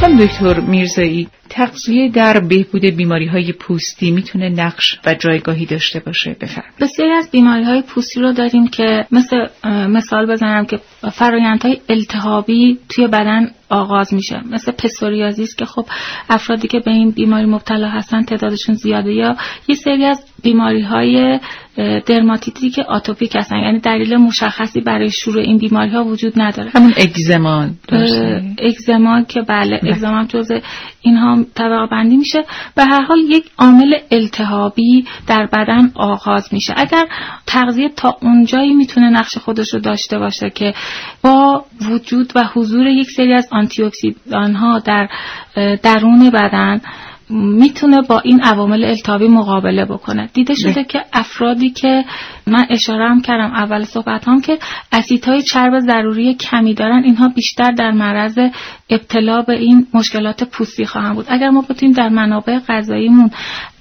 خانم 0.00 0.26
دکتر 0.26 0.60
میرزایی 0.60 1.28
تغذیه 1.52 2.08
در 2.08 2.40
بهبود 2.40 2.84
بیماری 2.84 3.26
های 3.26 3.52
پوستی 3.52 4.10
می‌تونه 4.10 4.48
نقش 4.48 4.98
و 5.06 5.14
جایگاهی 5.14 5.66
داشته 5.66 6.00
باشه؟ 6.00 6.36
بفرم 6.40 6.70
بسیاری 6.80 7.12
از 7.12 7.30
بیماری 7.30 7.64
های 7.64 7.82
پوستی 7.82 8.20
رو 8.20 8.32
داریم 8.32 8.68
که 8.68 9.06
مثل 9.12 9.36
مثال 9.88 10.32
بزنم 10.32 10.66
که 10.66 10.78
فرایندهای 11.12 11.80
التهابی 11.88 12.78
توی 12.88 13.06
بدن 13.06 13.50
آغاز 13.72 14.14
میشه. 14.14 14.40
مثل 14.50 14.72
پسوریازیس 14.72 15.56
که 15.56 15.64
خب 15.64 15.86
افرادی 16.30 16.68
که 16.68 16.80
به 16.80 16.90
این 16.90 17.10
بیماری 17.10 17.46
مبتلا 17.46 17.88
هستن 17.88 18.22
تعدادشون 18.22 18.74
زیاده 18.74 19.12
یا 19.12 19.36
یه 19.68 19.74
سری 19.74 20.04
از 20.04 20.24
بیماری 20.42 20.82
های 20.82 21.40
درماتیتی 22.06 22.70
که 22.70 22.82
آتوپیک 22.82 23.36
هستن. 23.36 23.56
یعنی 23.56 23.78
دلیل 23.78 24.16
مشخصی 24.16 24.80
برای 24.80 25.10
شروع 25.10 25.42
این 25.42 25.58
بیماری 25.58 25.90
ها 25.90 26.04
وجود 26.04 26.32
نداره. 26.36 26.70
همون 26.74 26.94
اگزما 26.96 27.68
اگزما 28.58 29.22
که 29.22 29.40
بله, 29.42 29.78
بله. 29.78 29.92
اگزما 29.92 30.24
جز 30.24 30.52
اینها 31.00 31.44
طبقه 31.54 31.86
بندی 31.90 32.16
میشه. 32.16 32.44
به 32.76 32.84
هر 32.84 33.02
حال 33.02 33.18
یک 33.18 33.44
عامل 33.58 33.94
التهابی 34.10 35.06
در 35.26 35.46
بدن 35.46 35.90
آغاز 35.94 36.54
میشه. 36.54 36.74
اگر 36.76 37.06
تغذیه 37.46 37.88
تا 37.88 38.16
اونجایی 38.22 38.74
می‌تونه 38.74 39.10
نقش 39.10 39.38
خودش 39.38 39.74
رو 39.74 39.80
داشته 39.80 40.18
باشه 40.18 40.50
که 40.50 40.74
با 41.22 41.64
وجود 41.90 42.32
و 42.34 42.44
حضور 42.54 42.86
یک 42.86 43.10
سری 43.10 43.32
از 43.32 43.48
آنتی 43.62 43.82
اکسیدان 43.82 44.54
ها 44.54 44.78
در 44.78 45.08
درون 45.82 46.30
بدن 46.30 46.80
می‌تونه 47.30 48.02
با 48.02 48.18
این 48.18 48.42
عوامل 48.42 48.84
التهابی 48.84 49.28
مقابله 49.28 49.84
بکنه. 49.84 50.30
دیده 50.34 50.54
شده 50.54 50.84
که 50.84 51.04
افرادی 51.12 51.70
که 51.70 52.04
من 52.46 52.66
اشاره 52.70 53.08
هم 53.08 53.20
کردم 53.20 53.52
اول 53.54 53.84
صحبت 53.84 54.28
هم 54.28 54.40
که 54.40 54.58
اسیدهای 54.92 55.42
چرب 55.42 55.80
ضروری 55.80 56.34
کمی 56.34 56.74
دارن 56.74 57.02
اینها 57.04 57.28
بیشتر 57.28 57.70
در 57.70 57.90
معرض 57.90 58.38
ابتلا 58.90 59.42
به 59.42 59.52
این 59.52 59.86
مشکلات 59.94 60.44
پوستی 60.44 60.86
خواهند 60.86 61.14
بود. 61.14 61.26
اگر 61.28 61.50
ما 61.50 61.62
بتونیم 61.62 61.94
در 61.94 62.08
منابع 62.08 62.58
غذاییمون 62.68 63.30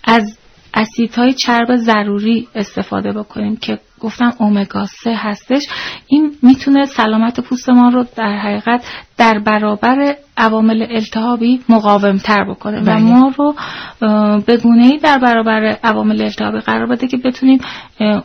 از 0.04 0.38
اسیدهای 0.74 1.34
چرب 1.34 1.76
ضروری 1.76 2.48
استفاده 2.56 3.12
بکنیم 3.12 3.58
که 3.58 3.80
گفتم 4.02 4.34
اومگا 4.38 4.86
3 4.86 5.16
هستش. 5.16 5.68
این 6.08 6.32
می‌تونه 6.42 6.86
سلامت 6.86 7.40
پوست 7.40 7.70
ما 7.70 7.90
رو 7.90 8.06
در 8.16 8.38
حقیقت 8.38 8.84
در 9.18 9.40
برابر 9.40 10.16
عوامل 10.38 10.86
التهابی 10.90 11.62
مقاوم 11.70 12.18
تر 12.18 12.44
بکنه. 12.44 12.82
و 12.82 12.86
بله. 12.86 13.00
ما 13.02 13.32
رو 13.38 13.56
به 14.46 14.58
گونه 14.58 14.86
ای 14.86 14.98
در 14.98 15.18
برابر 15.18 15.78
عوامل 15.84 16.22
التهابی 16.22 16.60
قرار 16.60 16.86
بده 16.86 17.08
که 17.08 17.18
بتونیم 17.18 17.60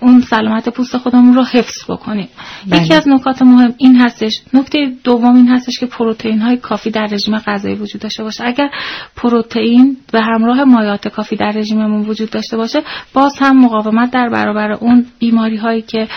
اون 0.00 0.20
سلامت 0.20 0.68
پوست 0.68 0.96
خودمون 0.96 1.34
رو 1.34 1.44
حفظ 1.44 1.90
بکنیم. 1.90 2.28
بله. 2.70 2.82
یکی 2.82 2.94
از 2.94 3.08
نکات 3.08 3.42
مهم 3.42 3.74
این 3.78 3.96
هستش. 3.96 4.40
نکته 4.54 4.92
دوم 5.04 5.36
این 5.36 5.48
هستش 5.48 5.78
که 5.80 5.86
پروتئین 5.86 6.40
های 6.40 6.56
کافی 6.56 6.90
در 6.90 7.06
رژیم 7.06 7.38
غذایی 7.38 7.74
وجود 7.74 8.02
داشته 8.02 8.22
باشه. 8.22 8.44
اگر 8.46 8.70
پروتئین 9.16 9.96
به 10.12 10.20
همراه 10.20 10.64
مایات 10.64 11.08
کافی 11.08 11.36
در 11.36 11.50
رژیممون 11.50 12.08
وجود 12.08 12.30
داشته 12.30 12.56
باشه 12.56 12.82
باز 13.14 13.38
هم 13.38 13.64
مقاومت 13.64 14.10
در 14.10 14.28
برابر 14.28 14.72
اون 14.72 15.06
بیماری 15.18 15.56
هایی 15.66 15.82
که 15.82 16.08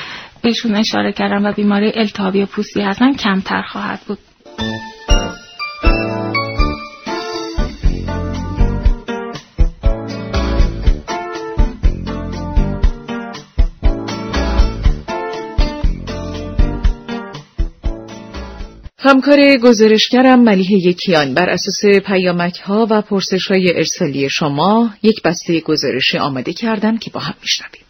بهشون 0.41 0.75
اشاره 0.75 1.11
کردم 1.11 1.45
و 1.45 1.51
بیماری 1.51 1.91
التهابی 1.95 2.45
پوستی 2.45 2.81
هستن 2.81 3.13
کمتر 3.13 3.61
خواهد 3.61 3.99
بود 4.07 4.17
همکار 19.01 19.57
گزارشگرم 19.57 20.43
ملیه 20.43 20.87
یکیان 20.87 21.33
بر 21.33 21.49
اساس 21.49 21.85
پیامک 22.05 22.59
ها 22.59 22.87
و 22.89 23.01
پرسش 23.01 23.47
های 23.47 23.77
ارسالی 23.77 24.29
شما 24.29 24.89
یک 25.03 25.21
بسته 25.21 25.59
گزارشی 25.59 26.17
آماده 26.17 26.53
کردم 26.53 26.97
که 26.97 27.11
با 27.11 27.19
هم 27.19 27.33
میشنویم. 27.41 27.88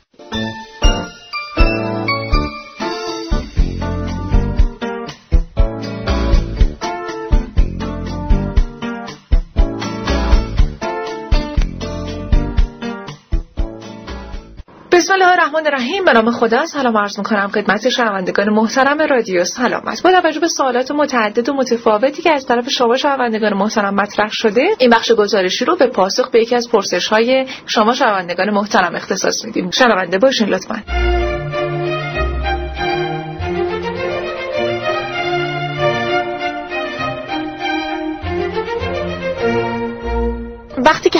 بسم 15.09 15.15
الله 15.21 15.33
الرحمن 15.33 15.67
الرحیم. 15.67 16.05
به 16.05 16.13
نام 16.13 16.31
خدا. 16.31 16.65
سلام 16.65 16.97
عرض 16.97 17.17
می‌کنم 17.17 17.47
خدمت 17.47 17.89
شنوندگان 17.89 18.49
محترم 18.49 19.01
رادیو. 19.01 19.43
سلامت 19.43 20.03
با 20.03 20.11
توجه 20.11 20.39
به 20.39 20.47
سوالات 20.47 20.91
متعدد 20.91 21.49
و 21.49 21.53
متفاوتی 21.53 22.21
که 22.21 22.31
از 22.31 22.45
طرف 22.45 22.69
شما 22.69 22.97
شنوندگان 22.97 23.53
محترم 23.53 23.95
مطرح 23.95 24.29
شده 24.31 24.75
این 24.79 24.89
بخش 24.89 25.11
گزارشی 25.11 25.65
رو 25.65 25.75
به 25.75 25.87
پاسخ 25.87 26.31
به 26.31 26.41
یکی 26.41 26.55
از 26.55 26.69
پرسش 26.69 27.07
های 27.07 27.45
شما 27.65 27.93
شنوندگان 27.93 28.49
محترم 28.49 28.95
اختصاص 28.95 29.45
میدیم. 29.45 29.71
شنونده 29.71 30.17
باشین 30.17 30.49
لطفا. 30.49 30.83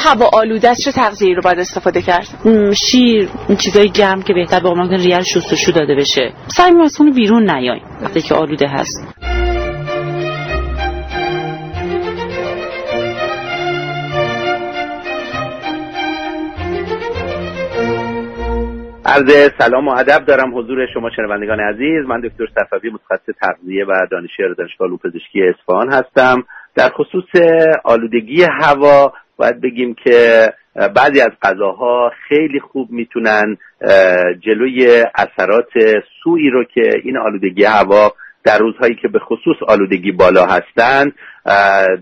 هوا 0.10 0.30
آلوده 0.34 0.70
است؟ 0.70 0.82
چه 0.86 0.92
تغذیه‌ای 0.92 1.34
رو 1.34 1.42
باید 1.42 1.60
استفاده 1.60 2.02
کرد؟ 2.02 2.28
شیر 2.74 3.30
چیزای 3.60 3.90
گرم 3.90 4.22
که 4.22 4.34
بهتر 4.34 4.60
به 4.60 4.70
عنوان 4.70 4.90
ریال 4.90 5.22
شستشو 5.22 5.72
داده 5.72 5.96
بشه. 5.96 6.34
سعی 6.48 6.82
از 6.84 6.98
خونه 6.98 7.12
بیرون 7.12 7.50
نیایم 7.50 7.82
وقتی 8.02 8.22
که 8.22 8.36
آلوده 8.36 8.68
هست. 8.68 9.16
عرض 19.06 19.52
سلام 19.58 19.88
و 19.88 19.92
ادب 19.92 20.26
دارم 20.26 20.58
حضور 20.58 20.88
شما 20.94 21.10
شنوندگان 21.16 21.60
عزیز. 21.60 22.06
من 22.08 22.22
دکتر 22.22 22.46
صفوی 22.56 22.90
متخصص 22.90 23.34
تغذیه 23.42 23.86
و 23.86 24.08
دانشیار 24.12 24.54
دانشگاه 24.54 24.88
علوم 24.88 24.98
پزشکی 24.98 25.42
اصفهان 25.42 25.94
هستم. 25.94 26.44
در 26.76 26.90
خصوص 26.90 27.42
آلودگی 27.84 28.44
هوا 28.62 29.14
باید 29.40 29.62
بگیم 29.62 29.94
که 29.94 30.50
بعضی 30.96 31.22
از 31.22 31.32
غذاها 31.42 32.12
خیلی 32.28 32.60
خوب 32.60 32.92
می‌تونن 32.92 33.58
جلوی 34.40 35.04
اثرات 35.16 35.72
سوئی 36.24 36.50
رو 36.50 36.64
که 36.64 37.02
این 37.04 37.18
آلودگی 37.18 37.64
هوا 37.64 38.14
در 38.44 38.58
روزهایی 38.58 38.96
که 38.96 39.08
به 39.08 39.20
خصوص 39.20 39.58
آلودگی 39.68 40.12
بالا 40.12 40.46
هستند 40.46 41.14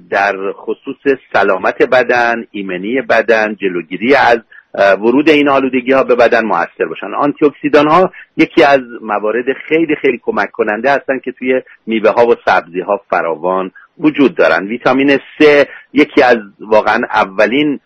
در 0.10 0.36
خصوص 0.54 1.18
سلامت 1.34 1.90
بدن 1.90 2.36
ایمنی 2.52 3.02
بدن 3.02 3.56
جلوگیری 3.56 4.16
از 4.16 4.38
ورود 4.74 5.30
این 5.30 5.50
آلودگی 5.50 5.92
ها 5.92 6.04
به 6.04 6.16
بدن 6.16 6.46
موثر 6.46 6.86
باشن. 6.90 7.14
آنتی 7.14 7.46
اکسیدان 7.46 7.88
ها 7.88 8.12
یکی 8.38 8.64
از 8.64 8.80
موارد 9.02 9.46
خیلی 9.68 9.96
خیلی 9.96 10.20
کمک 10.24 10.52
کننده 10.52 10.92
هستند 10.92 11.22
که 11.22 11.32
توی 11.32 11.62
میوه 11.86 12.10
ها 12.10 12.26
و 12.26 12.36
سبزی 12.46 12.80
ها 12.80 13.02
فراوان 13.10 13.72
وجود 14.00 14.36
دارن. 14.36 14.68
ویتامین 14.68 15.18
C 15.18 15.46
یکی 15.94 16.24
از 16.24 16.38
واقعا 16.60 17.02
اولین 17.14 17.80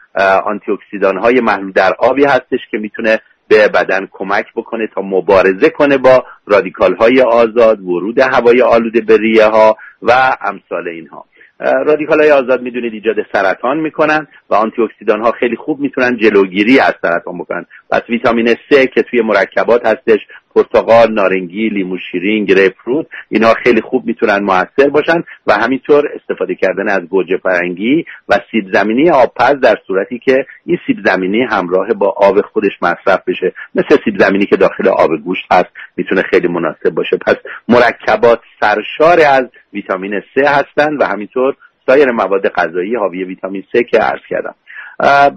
آنتی 0.46 0.72
اکسیدان 0.72 1.18
های 1.18 1.40
محلول 1.40 1.72
در 1.72 1.94
آبی 2.00 2.26
هستش 2.26 2.60
که 2.72 2.78
می‌تونه 2.78 3.20
به 3.48 3.68
بدن 3.68 4.08
کمک 4.12 4.46
بکنه 4.56 4.88
تا 4.96 5.02
مبارزه 5.02 5.70
کنه 5.70 5.98
با 5.98 6.26
رادیکال 6.46 6.96
های 6.96 7.22
آزاد 7.22 7.82
ورود 7.82 8.20
هوای 8.20 8.62
آلوده 8.62 9.02
به 9.02 9.18
ریه 9.18 9.46
ها 9.46 9.78
و 10.02 10.12
امثال 10.42 10.88
اینها. 10.88 11.26
رادیکال 11.60 12.20
های 12.20 12.32
آزاد 12.32 12.62
می‌دونید 12.62 12.94
ایجاد 12.94 13.16
سرطان 13.34 13.78
می‌کنن 13.78 14.28
و 14.50 14.56
آنتی 14.56 14.82
اکسیدان 14.82 15.22
ها 15.22 15.32
خیلی 15.32 15.56
خوب 15.56 15.80
می‌تونن 15.80 16.18
جلوگیری 16.18 16.80
از 16.80 16.94
سرطان 17.02 17.38
بکنن. 17.38 17.66
پس 17.92 18.02
ویتامین 18.10 18.54
C 18.54 18.88
که 18.94 19.02
توی 19.02 19.22
مرکبات 19.22 19.86
هستش 19.86 20.20
پرتقال، 20.56 21.14
نارنگی، 21.14 21.70
لیمو 21.70 21.98
شیرین، 22.12 22.46
گریپ 22.46 22.74
فروت 22.84 23.08
اینها 23.30 23.54
خیلی 23.54 23.82
خوب 23.82 24.06
می‌تونن 24.06 24.40
موثر 24.44 24.90
باشن 24.90 25.24
و 25.48 25.54
همینطور 25.54 26.04
استفاده 26.16 26.56
کردن 26.56 26.90
از 26.90 27.02
گوجه 27.02 27.38
فرنگی 27.38 28.06
و 28.30 28.40
سیب 28.52 28.74
زمینی 28.74 29.10
آبپز 29.10 29.60
در 29.62 29.76
صورتی 29.88 30.20
که 30.20 30.46
این 30.66 30.78
سیب 30.88 30.98
زمینی 31.06 31.42
همراه 31.42 31.94
با 31.94 32.14
آب 32.18 32.42
خودش 32.42 32.72
مصرف 32.82 33.24
بشه. 33.28 33.54
مثل 33.76 33.98
سیب 34.06 34.20
زمینی 34.20 34.46
که 34.46 34.58
داخل 34.58 34.88
آب 34.88 35.10
گوشت 35.24 35.46
هست 35.52 35.70
می‌تونه 35.98 36.22
خیلی 36.22 36.48
مناسب 36.48 36.90
باشه. 36.90 37.18
پس 37.18 37.36
مرکبات 37.68 38.40
سرشار 38.60 39.20
از 39.34 39.50
ویتامین 39.74 40.22
C 40.22 40.48
هستند 40.48 41.02
و 41.02 41.06
همینطور 41.06 41.56
سایر 41.88 42.12
مواد 42.12 42.48
غذایی 42.48 42.96
حاوی 42.96 43.24
ویتامین 43.24 43.62
C 43.62 43.84
که 43.90 43.98
عرض 43.98 44.22
کردم. 44.30 44.56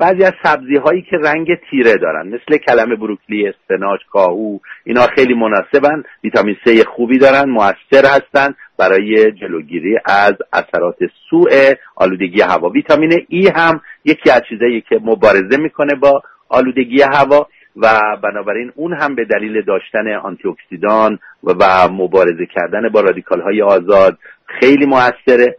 بعضی 0.00 0.24
از 0.24 0.32
سبزی 0.42 0.76
هایی 0.76 1.02
که 1.02 1.16
رنگ 1.16 1.48
تیره 1.70 1.96
دارن 1.96 2.26
مثل 2.26 2.56
کلم 2.56 2.96
بروکلی 2.96 3.48
اسفناج 3.48 4.00
کاهو 4.12 4.58
اینا 4.84 5.06
خیلی 5.06 5.34
مناسبن 5.34 6.02
ویتامین 6.24 6.56
C 6.66 6.86
خوبی 6.86 7.18
دارن 7.18 7.50
موثر 7.50 8.04
هستن 8.04 8.54
برای 8.78 9.32
جلوگیری 9.32 9.98
از 10.04 10.32
اثرات 10.52 10.96
سوء 11.30 11.72
آلودگی 11.96 12.40
هوا. 12.40 12.68
ویتامین 12.68 13.26
ای 13.28 13.48
هم 13.56 13.80
یکی 14.04 14.30
از 14.30 14.42
چیزایی 14.48 14.80
که 14.80 15.00
مبارزه 15.04 15.56
می‌کنه 15.56 15.94
با 15.94 16.22
آلودگی 16.48 17.02
هوا 17.02 17.46
و 17.76 18.00
بنابراین 18.22 18.72
اون 18.74 18.92
هم 18.92 19.14
به 19.14 19.24
دلیل 19.24 19.62
داشتن 19.62 20.12
آنتی 20.12 20.48
اکسیدان 20.48 21.18
و 21.44 21.88
مبارزه 21.88 22.46
کردن 22.54 22.88
با 22.88 23.00
رادیکال 23.00 23.40
های 23.40 23.62
آزاد 23.62 24.18
خیلی 24.46 24.86
موثره. 24.86 25.56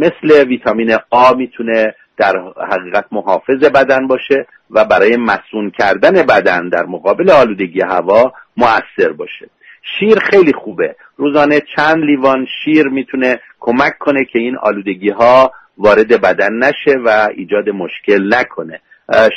مثل 0.00 0.48
ویتامین 0.48 0.96
آ 1.10 1.34
می‌تونه 1.34 1.94
در 2.18 2.36
حقیقت 2.72 3.04
محافظ 3.12 3.64
بدن 3.74 4.06
باشه 4.06 4.46
و 4.70 4.84
برای 4.84 5.16
مسون 5.16 5.70
کردن 5.70 6.12
بدن 6.12 6.68
در 6.68 6.86
مقابل 6.86 7.30
آلودگی 7.30 7.80
هوا 7.80 8.32
مؤثر 8.56 9.12
باشه. 9.12 9.48
شیر 9.98 10.18
خیلی 10.18 10.52
خوبه. 10.52 10.96
روزانه 11.16 11.60
چند 11.76 12.04
لیوان 12.04 12.46
شیر 12.64 12.88
می‌تونه 12.88 13.40
کمک 13.60 13.98
کنه 13.98 14.24
که 14.24 14.38
این 14.38 14.56
آلودگی 14.56 15.10
ها 15.10 15.52
وارد 15.78 16.20
بدن 16.20 16.52
نشه 16.52 16.98
و 17.04 17.28
ایجاد 17.34 17.68
مشکل 17.68 18.34
نکنه. 18.34 18.80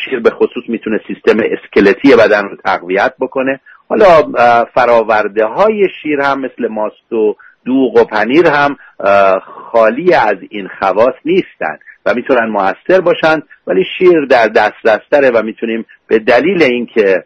شیر 0.05 0.19
به 0.19 0.29
خصوص 0.29 0.63
می‌تونه 0.67 0.99
سیستم 1.07 1.37
اسکلتی 1.39 2.15
بدن 2.15 2.43
رو 2.43 2.55
تقویت 2.65 3.13
بکنه. 3.19 3.59
حالا 3.89 4.31
فراورده 4.73 5.45
های 5.45 5.87
شیر 6.01 6.21
هم 6.21 6.41
مثل 6.41 6.67
ماست 6.67 7.13
و 7.13 7.35
دوغ 7.65 7.97
و 7.97 8.03
پنیر 8.03 8.47
هم 8.47 8.77
خالی 9.71 10.13
از 10.13 10.37
این 10.49 10.67
خواص 10.79 11.15
نیستن. 11.25 11.77
و 12.05 12.13
می‌تونن 12.13 12.45
موثر 12.49 13.01
باشن 13.01 13.41
ولی 13.67 13.85
شیر 13.97 14.25
در 14.25 14.47
دسترستره 14.47 15.29
و 15.29 15.41
می‌تونیم 15.43 15.85
به 16.07 16.19
دلیل 16.19 16.63
اینکه 16.63 17.23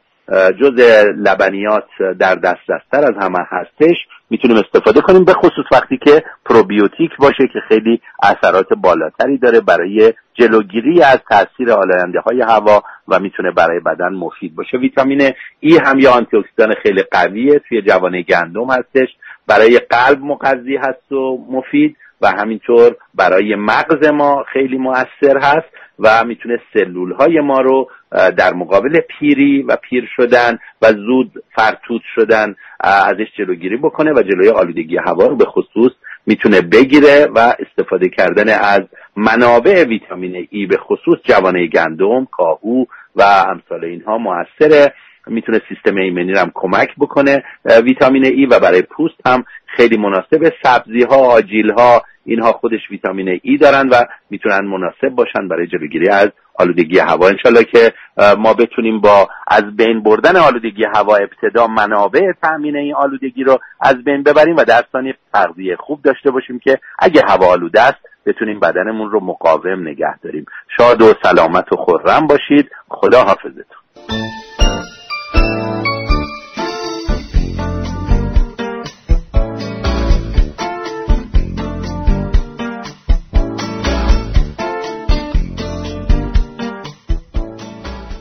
جز 0.62 0.80
لبنیات 1.18 1.88
در 2.20 2.36
دسترستر 2.36 3.00
از 3.00 3.14
همه 3.22 3.40
هستش 3.50 3.96
می‌تونیم 4.30 4.58
استفاده 4.58 5.02
کنیم 5.02 5.26
به 5.26 5.34
خصوص 5.34 5.66
وقتی 5.72 5.98
که 5.98 6.24
پروبیوتیک 6.46 7.12
باشه 7.20 7.48
که 7.54 7.60
خیلی 7.68 8.02
اثرات 8.24 8.74
بالاتری 8.74 9.38
داره 9.38 9.60
برای 9.60 10.14
جلوگیری 10.34 11.04
از 11.04 11.20
تاثیر 11.30 11.72
آلاینده 11.72 12.20
های 12.20 12.42
هوا 12.42 12.84
و 13.08 13.20
می‌تونه 13.20 13.52
برای 13.52 13.80
بدن 13.80 14.14
مفید 14.14 14.56
باشه. 14.56 14.78
ویتامین 14.78 15.32
E 15.60 15.78
هم 15.78 16.00
یه 16.00 16.10
آنتی 16.10 16.38
اکسیدان 16.38 16.74
خیلی 16.84 17.04
قویه 17.12 17.60
توی 17.70 17.82
جوانه 17.82 18.22
گندم 18.22 18.72
هستش 18.72 19.10
برای 19.48 19.80
قلب 19.80 20.20
مغذی 20.22 20.76
هست 20.76 21.12
و 21.12 21.46
مفید. 21.50 21.98
و 22.22 22.28
همینطور 22.28 22.96
برای 23.14 23.56
مغز 23.56 24.08
ما 24.08 24.44
خیلی 24.54 24.78
مؤثر 24.78 25.38
هست 25.42 25.68
و 26.00 26.24
می‌تونه 26.26 26.60
سلول 26.74 27.12
های 27.12 27.40
ما 27.40 27.62
رو 27.62 27.90
در 28.38 28.54
مقابل 28.54 29.00
پیری 29.00 29.62
و 29.62 29.76
پیر 29.76 30.10
شدن 30.16 30.60
و 30.82 30.88
زود 30.94 31.32
فرتوت 31.56 32.02
شدن 32.16 32.56
ازش 32.80 33.28
جلوگیری 33.38 33.78
بکنه 33.78 34.12
و 34.12 34.22
جلوی 34.22 34.50
آلودگی 34.50 34.98
هوا 34.98 35.26
رو 35.26 35.36
به 35.36 35.46
خصوص 35.46 35.92
می‌تونه 36.26 36.62
بگیره 36.62 37.28
و 37.36 37.56
استفاده 37.60 38.10
کردن 38.10 38.50
از 38.50 38.82
منابع 39.16 39.84
ویتامین 39.84 40.48
ای 40.50 40.66
به 40.66 40.78
خصوص 40.78 41.20
جوانه 41.24 41.68
گندم، 41.68 42.26
کاهو 42.26 42.86
و 43.16 43.24
امثال 43.24 43.86
اینها 43.86 44.18
موثره. 44.18 44.94
می‌تونه 45.28 45.62
سیستم 45.70 45.96
ایمنی 45.96 46.32
رو 46.32 46.40
هم 46.40 46.52
کمک 46.54 46.90
بکنه 47.00 47.44
ویتامین 47.84 48.26
ای 48.26 48.46
و 48.46 48.60
برای 48.60 48.82
پوست 48.82 49.28
هم 49.28 49.44
خیلی 49.66 49.98
مناسب. 49.98 50.54
سبزی 50.64 51.04
ها 51.10 51.16
آجیل 51.16 51.72
ها 51.72 52.02
اینها 52.26 52.52
خودش 52.52 52.80
ویتامین 52.92 53.40
ای 53.44 53.58
دارن 53.58 53.90
و 53.90 53.96
می‌تونن 54.30 54.66
مناسب 54.68 55.10
باشن 55.10 55.48
برای 55.48 55.68
جلوگیری 55.68 56.10
از 56.10 56.32
آلودگی 56.60 57.00
هوا. 57.00 57.28
انشالله 57.28 57.64
که 57.64 57.94
ما 58.38 58.54
بتونیم 58.54 59.02
با 59.02 59.30
از 59.48 59.76
بین 59.78 60.04
بردن 60.04 60.36
آلودگی 60.36 60.84
هوا 60.96 61.16
ابتدا 61.16 61.68
منابع 61.68 62.32
تامین 62.42 62.76
این 62.76 62.96
آلودگی 62.96 63.44
رو 63.44 63.60
از 63.82 64.04
بین 64.04 64.24
ببریم 64.24 64.56
و 64.56 64.64
در 64.64 64.84
ثانی 64.92 65.14
تغذیه 65.34 65.76
خوب 65.76 66.02
داشته 66.02 66.32
باشیم 66.32 66.60
که 66.60 66.78
اگه 67.00 67.22
هوا 67.28 67.48
آلوده 67.48 67.82
است 67.82 68.00
بتونیم 68.26 68.60
بدنمون 68.60 69.12
رو 69.12 69.20
مقاوم 69.20 69.88
نگه 69.88 70.20
داریم. 70.20 70.46
شاد 70.78 71.02
و 71.02 71.14
سلامت 71.24 71.74
و 71.74 71.76
خورم 71.76 72.28
باشید. 72.28 72.70
خدا 72.88 73.24
حافظتون 73.24 74.45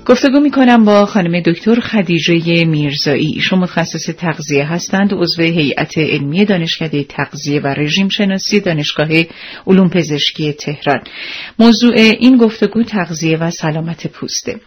گفتگو 0.06 0.40
می 0.40 0.50
کنم 0.50 0.84
با 0.84 1.06
خانم 1.06 1.40
دکتر 1.40 1.80
خدیجه 1.80 2.64
میرزایی. 2.64 3.32
ایشون 3.34 3.58
متخصص 3.58 4.10
تغذیه 4.18 4.64
هستند 4.64 5.14
عضو 5.14 5.42
هیئت 5.42 5.98
علمی 5.98 6.44
دانشکده 6.44 7.04
تغذیه 7.04 7.60
و 7.60 7.66
رژیم 7.66 8.08
شناسی 8.08 8.60
دانشگاه 8.60 9.08
علوم 9.66 9.88
پزشکی 9.88 10.52
تهران. 10.52 11.00
موضوع 11.58 11.94
این 11.94 12.36
گفتگو 12.36 12.82
تغذیه 12.82 13.36
و 13.36 13.50
سلامت 13.50 14.06
پوسته. 14.06 14.60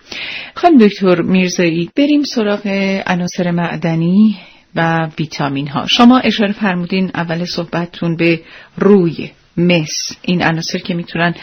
خانم 0.56 0.78
دکتر 0.78 1.22
میرزایی 1.22 1.90
بریم 1.96 2.24
سراغ 2.24 2.68
عناصر 3.08 3.52
معدنی 3.52 4.38
و 4.76 5.10
ویتامین 5.20 5.68
ها 5.68 5.88
شما 5.88 6.20
اشاره 6.20 6.52
فرمودین 6.52 7.12
اول 7.16 7.46
صحبتتون 7.46 8.16
به 8.16 8.42
روی 8.78 9.30
مس. 9.58 10.12
این 10.22 10.44
عناصر 10.44 10.80
که 10.80 10.94
می‌تونن 10.94 11.34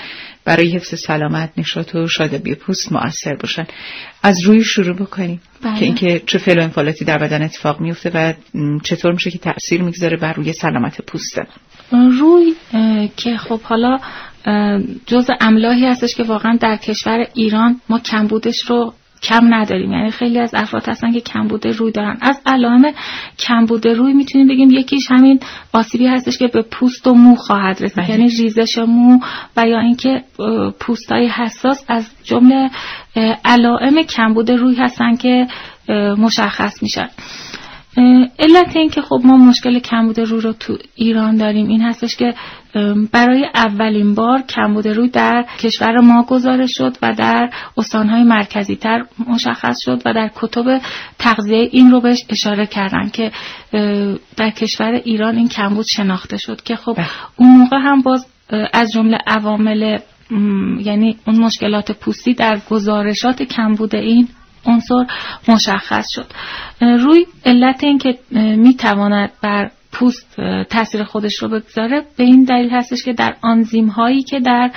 برای 0.45 0.71
حفظ 0.71 1.01
سلامت 1.01 1.51
نشاط 1.57 1.95
و 1.95 2.07
شادابی 2.09 2.55
پوست 2.55 2.93
مؤثر 2.93 3.35
باشن. 3.35 3.67
از 4.23 4.45
روی 4.45 4.65
شروع 4.65 4.97
بکنیم 4.97 5.41
بله. 5.63 5.79
که 5.79 5.85
اینکه 5.85 6.23
چه 6.27 6.39
فعل 6.39 6.59
و 6.59 6.63
انفعالاتی 6.63 7.05
در 7.05 7.19
بدن 7.19 7.43
اتفاق 7.43 7.81
میفته 7.81 8.11
و 8.15 8.33
چطور 8.83 9.13
میشه 9.13 9.31
که 9.31 9.39
تاثیر 9.39 9.83
می‌گذاره 9.83 10.17
بر 10.17 10.33
روی 10.33 10.53
سلامت 10.53 11.01
پوست. 11.07 11.41
روی 11.93 12.55
که 13.17 13.37
خب 13.37 13.61
حالا 13.61 13.99
جز 15.07 15.31
املاحی 15.41 15.87
هستش 15.87 16.15
که 16.15 16.23
واقعا 16.23 16.59
در 16.61 16.77
کشور 16.77 17.27
ایران 17.35 17.81
ما 17.89 17.99
کمبودش 17.99 18.63
رو 18.63 18.95
کم 19.25 19.55
نداریم. 19.55 19.93
یعنی 19.93 20.11
خیلی 20.11 20.39
از 20.39 20.55
افراد 20.55 20.89
هستن 20.89 21.13
که 21.13 21.21
کمبود 21.21 21.67
روی 21.67 21.93
دارن. 21.93 22.19
از 22.21 22.43
علائم 22.47 22.93
کمبود 23.39 23.87
روی 23.87 24.13
می‌تونیم 24.13 24.49
بگیم 24.49 24.71
یکیش 24.71 25.11
همین 25.11 25.41
آسیبی 25.73 26.07
هستش 26.07 26.39
که 26.39 26.49
به 26.49 26.63
پوست 26.63 27.07
و 27.07 27.15
مو 27.15 27.37
خواهد 27.37 27.83
رسید. 27.83 27.97
بله. 27.97 28.11
یعنی 28.11 28.29
ریزش 28.29 28.79
مو 28.79 29.19
و 29.57 29.67
یا 29.69 29.81
اینکه 29.81 30.23
پوستای 30.81 31.29
حساس 31.29 31.85
از 31.89 32.11
جمله 32.23 32.71
علائم 33.45 34.03
کمبود 34.03 34.51
روی 34.51 34.77
هستن 34.77 35.17
که 35.17 35.47
مشخص 36.19 36.83
میشن. 36.83 37.09
علت 38.39 38.77
این 38.77 38.91
که 38.91 39.01
خب 39.01 39.21
ما 39.25 39.37
مشکل 39.37 39.79
کمبود 39.79 40.21
روی 40.21 40.41
رو 40.41 40.53
تو 40.53 40.79
ایران 40.95 41.37
داریم 41.37 41.69
این 41.69 41.83
هستش 41.83 42.17
که 42.17 42.35
برای 43.13 43.47
اولین 43.55 44.15
بار 44.15 44.43
کمبود 44.43 44.89
روی 44.89 45.09
در 45.09 45.45
کشور 45.59 46.01
ما 46.01 46.23
گزارش 46.23 46.71
شد 46.79 46.97
و 47.03 47.15
در 47.19 47.51
استانهای 47.77 48.23
مرکزی 48.23 48.77
تر 48.77 49.05
مشخص 49.29 49.77
شد 49.85 50.03
و 50.05 50.15
در 50.15 50.31
کتب 50.35 50.81
تغذیه 51.19 51.69
این 51.73 51.91
رو 51.91 52.01
بهش 52.01 52.25
اشاره 52.29 52.67
کردن 52.67 53.09
که 53.09 53.33
در 54.37 54.51
کشور 54.51 55.01
ایران 55.05 55.37
این 55.37 55.49
کمبود 55.49 55.87
شناخته 55.87 56.37
شد 56.37 56.63
که 56.63 56.77
خب 56.77 56.95
بله. 56.95 57.07
اون 57.37 57.57
موقع 57.57 57.77
هم 57.77 58.03
باز 58.03 58.27
از 58.73 58.93
جمله 58.95 59.19
عوامل 59.27 59.99
یعنی 60.81 61.17
اون 61.27 61.39
مشکلات 61.39 61.93
پوستی 61.93 62.35
در 62.35 62.61
گزارشات 62.71 63.43
کمبود 63.43 63.95
این 63.95 64.29
عنصر 64.67 65.07
مشخص 65.49 66.07
شد. 66.11 66.27
روی 66.81 67.27
علت 67.47 67.85
این 67.85 67.99
که 67.99 68.19
می‌تواند 68.57 69.31
بر 69.43 69.71
پوست 69.95 70.37
تاثیر 70.71 71.05
خودش 71.05 71.43
رو 71.43 71.49
بگذاره 71.49 72.03
به 72.17 72.25
این 72.25 72.45
دلیل 72.45 72.71
هستش 72.71 73.05
که 73.05 73.13
در 73.13 73.37
آنزیم 73.43 73.89
هایی 73.89 74.23
که 74.23 74.41
در 74.41 74.71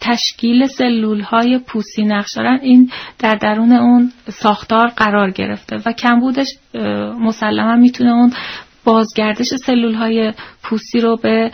تشکیل 0.00 0.66
سلول 0.66 1.20
های 1.20 1.58
پوستی 1.58 2.04
نقش 2.04 2.32
دارن 2.36 2.58
این 2.62 2.90
در 3.18 3.34
درون 3.34 3.72
اون 3.72 4.12
ساختار 4.28 4.86
قرار 4.86 5.30
گرفته 5.30 5.76
و 5.86 5.92
کمبودش 5.92 6.48
مسلما 7.20 7.76
می‌تونه 7.76 8.12
اون 8.12 8.32
بازگردش 8.84 9.46
سلول 9.46 9.94
های 9.94 10.32
پوستی 10.62 11.00
رو 11.00 11.16
به 11.16 11.50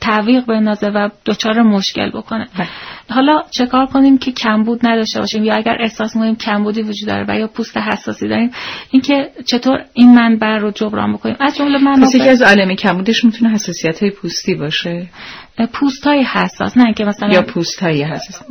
تعویق 0.00 0.46
بندازه 0.46 0.86
و 0.86 1.08
دچار 1.26 1.62
مشکل 1.62 2.10
بکنه. 2.10 2.46
بله. 2.58 2.68
حالا 3.10 3.42
چه 3.50 3.66
کار 3.66 3.86
کنیم 3.86 4.18
که 4.18 4.32
کمبود 4.32 4.86
نداشته 4.86 5.20
باشیم 5.20 5.44
یا 5.44 5.54
اگر 5.54 5.76
احساس 5.80 6.16
می‌کنیم 6.16 6.36
کمبودی 6.36 6.82
وجود 6.82 7.08
داره 7.08 7.24
و 7.28 7.38
یا 7.38 7.46
پوست 7.46 7.76
حساسی 7.76 8.28
داریم 8.28 8.50
اینکه 8.90 9.30
چطور 9.46 9.84
این 9.92 10.14
منبع 10.14 10.58
رو 10.58 10.70
جبران 10.70 11.12
بکنیم. 11.12 11.36
از 11.40 11.56
جمله 11.56 11.78
پس 12.02 12.14
یکی 12.14 12.28
از 12.28 12.42
علائم 12.42 12.74
کمبودش 12.74 13.24
می‌تونه 13.24 13.50
حساسیت 13.50 14.02
های 14.02 14.10
پوستی 14.10 14.54
باشه؟ 14.54 15.06
پوست 15.72 16.06
های 16.06 16.22
حساس 16.22 16.76
نه 16.76 16.94
که 16.94 17.04
مثلا 17.04 17.28
یا 17.28 17.42
پوست 17.42 17.82
های 17.82 18.02
حساس 18.02 18.42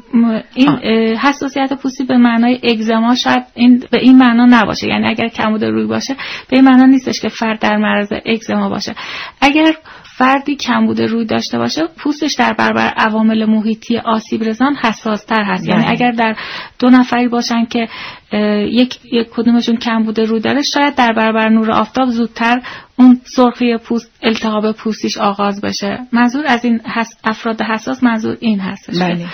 این 0.56 0.70
حساسیت 1.16 1.74
پوستی 1.74 2.04
به 2.04 2.18
معنای 2.18 2.60
اگزما 2.64 3.16
شاید 3.16 3.44
این 3.54 3.84
به 3.92 3.98
این 3.98 4.18
معنا 4.18 4.46
نباشه. 4.46 4.88
یعنی 4.88 5.08
اگر 5.08 5.28
کمبود 5.28 5.64
روی 5.64 5.88
باشه 5.88 6.16
به 6.50 6.56
این 6.56 6.66
معنا 6.66 6.86
نیستش 6.86 7.20
که 7.20 7.30
فرد 7.30 7.60
در 7.60 7.78
معرض 7.78 8.14
اگزما 8.26 8.70
باشه. 8.70 8.96
اگر 9.42 9.74
فردی 10.17 10.56
کمبود 10.56 11.02
روی 11.02 11.26
داشته 11.26 11.58
باشه 11.58 11.82
پوستش 11.97 12.34
در 12.34 12.54
برابر 12.54 12.88
عوامل 12.88 13.45
محیطی 13.45 13.97
آسیب 13.97 14.43
رسان 14.43 14.76
حساس 14.76 15.26
تر 15.26 15.43
هست 15.43 15.67
یعنی 15.67 15.82
بله. 15.84 15.91
اگر 15.91 16.12
در 16.12 16.36
دو 16.80 16.89
نفری 16.89 17.28
باشن 17.28 17.65
که 17.65 17.88
یک, 18.34 19.00
یک 19.12 19.28
کدومشون 19.32 19.78
کمبود 19.78 20.19
روی 20.19 20.39
داره 20.39 20.62
شاید 20.62 20.96
در 20.96 21.13
برابر 21.13 21.50
نور 21.50 21.72
آفتاب 21.72 22.10
زودتر 22.10 22.62
اون 23.00 23.22
سرخی 23.24 23.78
پوست 23.78 24.12
التهاب 24.24 24.72
پوستیش 24.72 25.17
آغاز 25.17 25.62
بشه. 25.62 26.00
منظور 26.12 26.46
از 26.48 26.65
این 26.65 26.80
حس... 26.80 27.10
افراد 27.24 27.62
حساس 27.62 28.04
منظور 28.04 28.38
این 28.39 28.60
هستش 28.60 29.00
بله. 29.00 29.26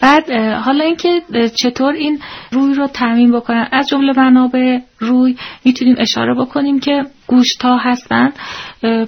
بعد 0.00 0.30
حالا 0.64 0.84
اینکه 0.84 1.22
چطور 1.54 1.92
این 1.92 2.18
روی 2.52 2.74
رو 2.74 2.86
تعمین 2.86 3.32
بکنن. 3.32 3.68
از 3.72 3.88
جمله 3.88 4.12
منابع 4.16 4.78
روی 4.98 5.36
می‌تونیم 5.64 5.94
اشاره 5.98 6.34
بکنیم 6.34 6.80
که 6.80 7.02
گوشت 7.26 7.62
ها 7.62 7.78
هستن 7.78 8.32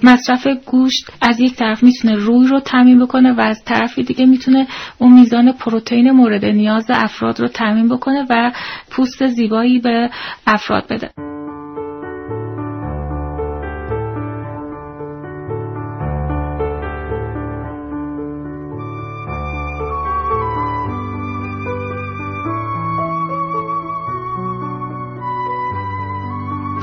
مصرف 0.03 0.47
گوشت 0.65 1.09
از 1.21 1.39
یک 1.39 1.55
طرف 1.55 1.83
می‌تونه 1.83 2.15
روی 2.15 2.47
رو 2.47 2.59
تعمین 2.59 2.99
بکنه 2.99 3.33
و 3.33 3.41
از 3.41 3.63
طرفی 3.65 4.03
دیگه 4.03 4.25
می‌تونه 4.25 4.67
اون 4.97 5.13
میزان 5.13 5.51
پروتئین 5.51 6.11
مورد 6.11 6.45
نیاز 6.45 6.85
افراد 6.89 7.39
رو 7.39 7.47
تعمین 7.47 7.89
بکنه 7.89 8.25
و 8.29 8.51
پوست 8.91 9.23
زیبایی 9.37 9.79
به 9.79 10.09
افراد 10.47 10.87
بده. 10.89 11.09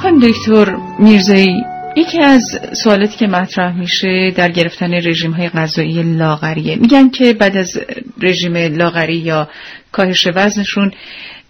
خانم 0.03 0.19
دکتر 0.19 0.77
میرزایی 0.99 1.65
یکی 1.97 2.23
از 2.23 2.61
سوالاتی 2.73 3.17
که 3.17 3.27
مطرح 3.27 3.79
میشه 3.79 4.31
در 4.37 4.51
گرفتن 4.51 4.95
رژیم 4.95 5.31
های 5.33 5.49
غذایی 5.49 6.03
لاغریه 6.03 6.77
میگن 6.77 7.09
که 7.09 7.33
بعد 7.33 7.57
از 7.57 7.81
رژیم 8.23 8.57
لاغری 8.57 9.17
یا 9.17 9.49
کاهش 9.93 10.29
وزنشون 10.35 10.93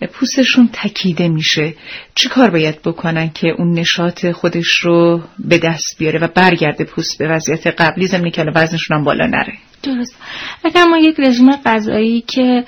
پوستشون 0.06 0.68
تکیده 0.72 1.28
میشه. 1.28 1.74
چی 2.14 2.28
کار 2.28 2.50
باید 2.50 2.82
بکنن 2.82 3.30
که 3.30 3.48
اون 3.58 3.72
نشاط 3.72 4.26
خودش 4.26 4.80
رو 4.80 5.22
به 5.38 5.58
دست 5.58 5.98
بیاره 5.98 6.20
و 6.20 6.28
برگرده 6.34 6.84
پوست 6.84 7.18
به 7.18 7.28
وضعیت 7.28 7.66
قبلی 7.66 8.06
زمینی 8.06 8.30
که 8.30 8.44
وزنشون 8.54 8.96
هم 8.96 9.04
بالا 9.04 9.26
نره؟ 9.26 9.52
درست. 9.82 10.16
اگر 10.64 10.84
ما 10.84 10.98
یک 10.98 11.20
رژیم 11.20 11.56
غذایی 11.56 12.20
که 12.20 12.64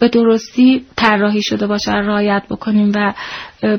به 0.00 0.08
درستی 0.12 0.86
طراحی 0.96 1.42
شده 1.42 1.66
باشه 1.66 1.92
رعایت 1.92 2.42
بکنیم 2.50 2.92
و 2.94 3.14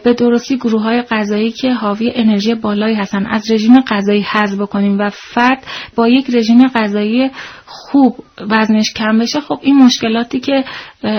به 0.04 0.14
درستی 0.14 0.58
گروه 0.58 0.82
های 0.82 1.02
غذایی 1.02 1.52
که 1.52 1.74
حاوی 1.74 2.12
انرژی 2.16 2.56
بالایی 2.56 2.96
هستن 2.96 3.26
از 3.26 3.52
رژیم 3.52 3.82
غذایی 3.82 4.22
حذف 4.22 4.60
بکنیم 4.60 5.00
و 5.00 5.10
فرد 5.14 5.64
با 5.96 6.08
یک 6.08 6.26
رژیم 6.34 6.68
غذایی 6.68 7.32
خوب 7.66 8.16
وزنش 8.40 8.94
کم 8.94 9.20
بشه 9.20 9.42
خب 9.42 9.60
این 9.62 9.76
مشکلاتی 9.76 10.40
که 10.40 10.64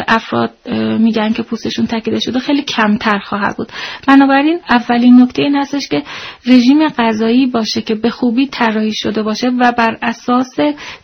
افراد 0.09 0.50
میگن 0.98 1.33
که 1.33 1.42
پوستشون 1.42 1.87
تکیده 1.87 2.20
شده 2.20 2.38
خیلی 2.38 2.62
کمتر 2.62 3.18
خواهد 3.18 3.57
بود. 3.57 3.68
بنابراین 4.07 4.59
اولین 4.70 5.20
نکته 5.20 5.42
این 5.42 5.57
هستش 5.57 5.88
که 5.88 6.02
رژیم 6.46 6.88
غذایی 6.88 7.46
باشه 7.46 7.83
که 7.83 7.94
به 7.94 8.11
خوبی 8.11 8.46
طراحی 8.46 8.92
شده 8.92 9.22
باشه 9.22 9.48
و 9.48 9.72
بر 9.72 9.98
اساس 10.02 10.55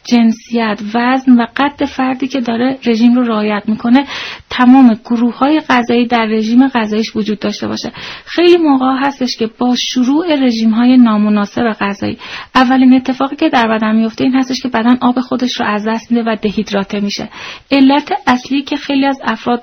جنسیت 0.04 0.80
وزن 0.94 1.32
و 1.32 1.46
قد 1.56 1.84
فردی 1.84 2.28
که 2.28 2.40
داره 2.40 2.78
رژیم 2.86 3.14
رو 3.14 3.22
رعایت 3.22 3.62
می‌کنه 3.66 4.06
تمام 4.50 4.98
گروه 5.04 5.38
های 5.38 5.60
غذایی 5.68 6.06
در 6.06 6.26
رژیم 6.26 6.68
غذاییش 6.68 7.16
وجود 7.16 7.38
داشته 7.38 7.51
باشه. 7.60 7.92
خیلی 8.24 8.56
موقع 8.56 8.96
هستش 9.00 9.36
که 9.36 9.46
با 9.58 9.76
شروع 9.76 10.34
رژیم 10.34 10.70
های 10.70 10.96
نامناسب 10.96 11.62
غذایی 11.80 12.18
اولین 12.54 12.94
اتفاقی 12.94 13.36
که 13.36 13.48
در 13.48 13.68
بدن 13.68 13.96
میفته 13.96 14.24
این 14.24 14.34
هستش 14.34 14.60
که 14.62 14.68
بدن 14.68 14.98
آب 15.00 15.20
خودش 15.20 15.60
رو 15.60 15.66
از 15.66 15.88
دست 15.88 16.12
میده 16.12 16.30
و 16.30 16.36
دهیدراته 16.42 17.00
میشه. 17.00 17.28
علت 17.70 18.12
اصلی 18.26 18.62
که 18.62 18.76
خیلی 18.76 19.06
از 19.06 19.18
افراد 19.24 19.62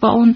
با 0.00 0.10
اون 0.10 0.34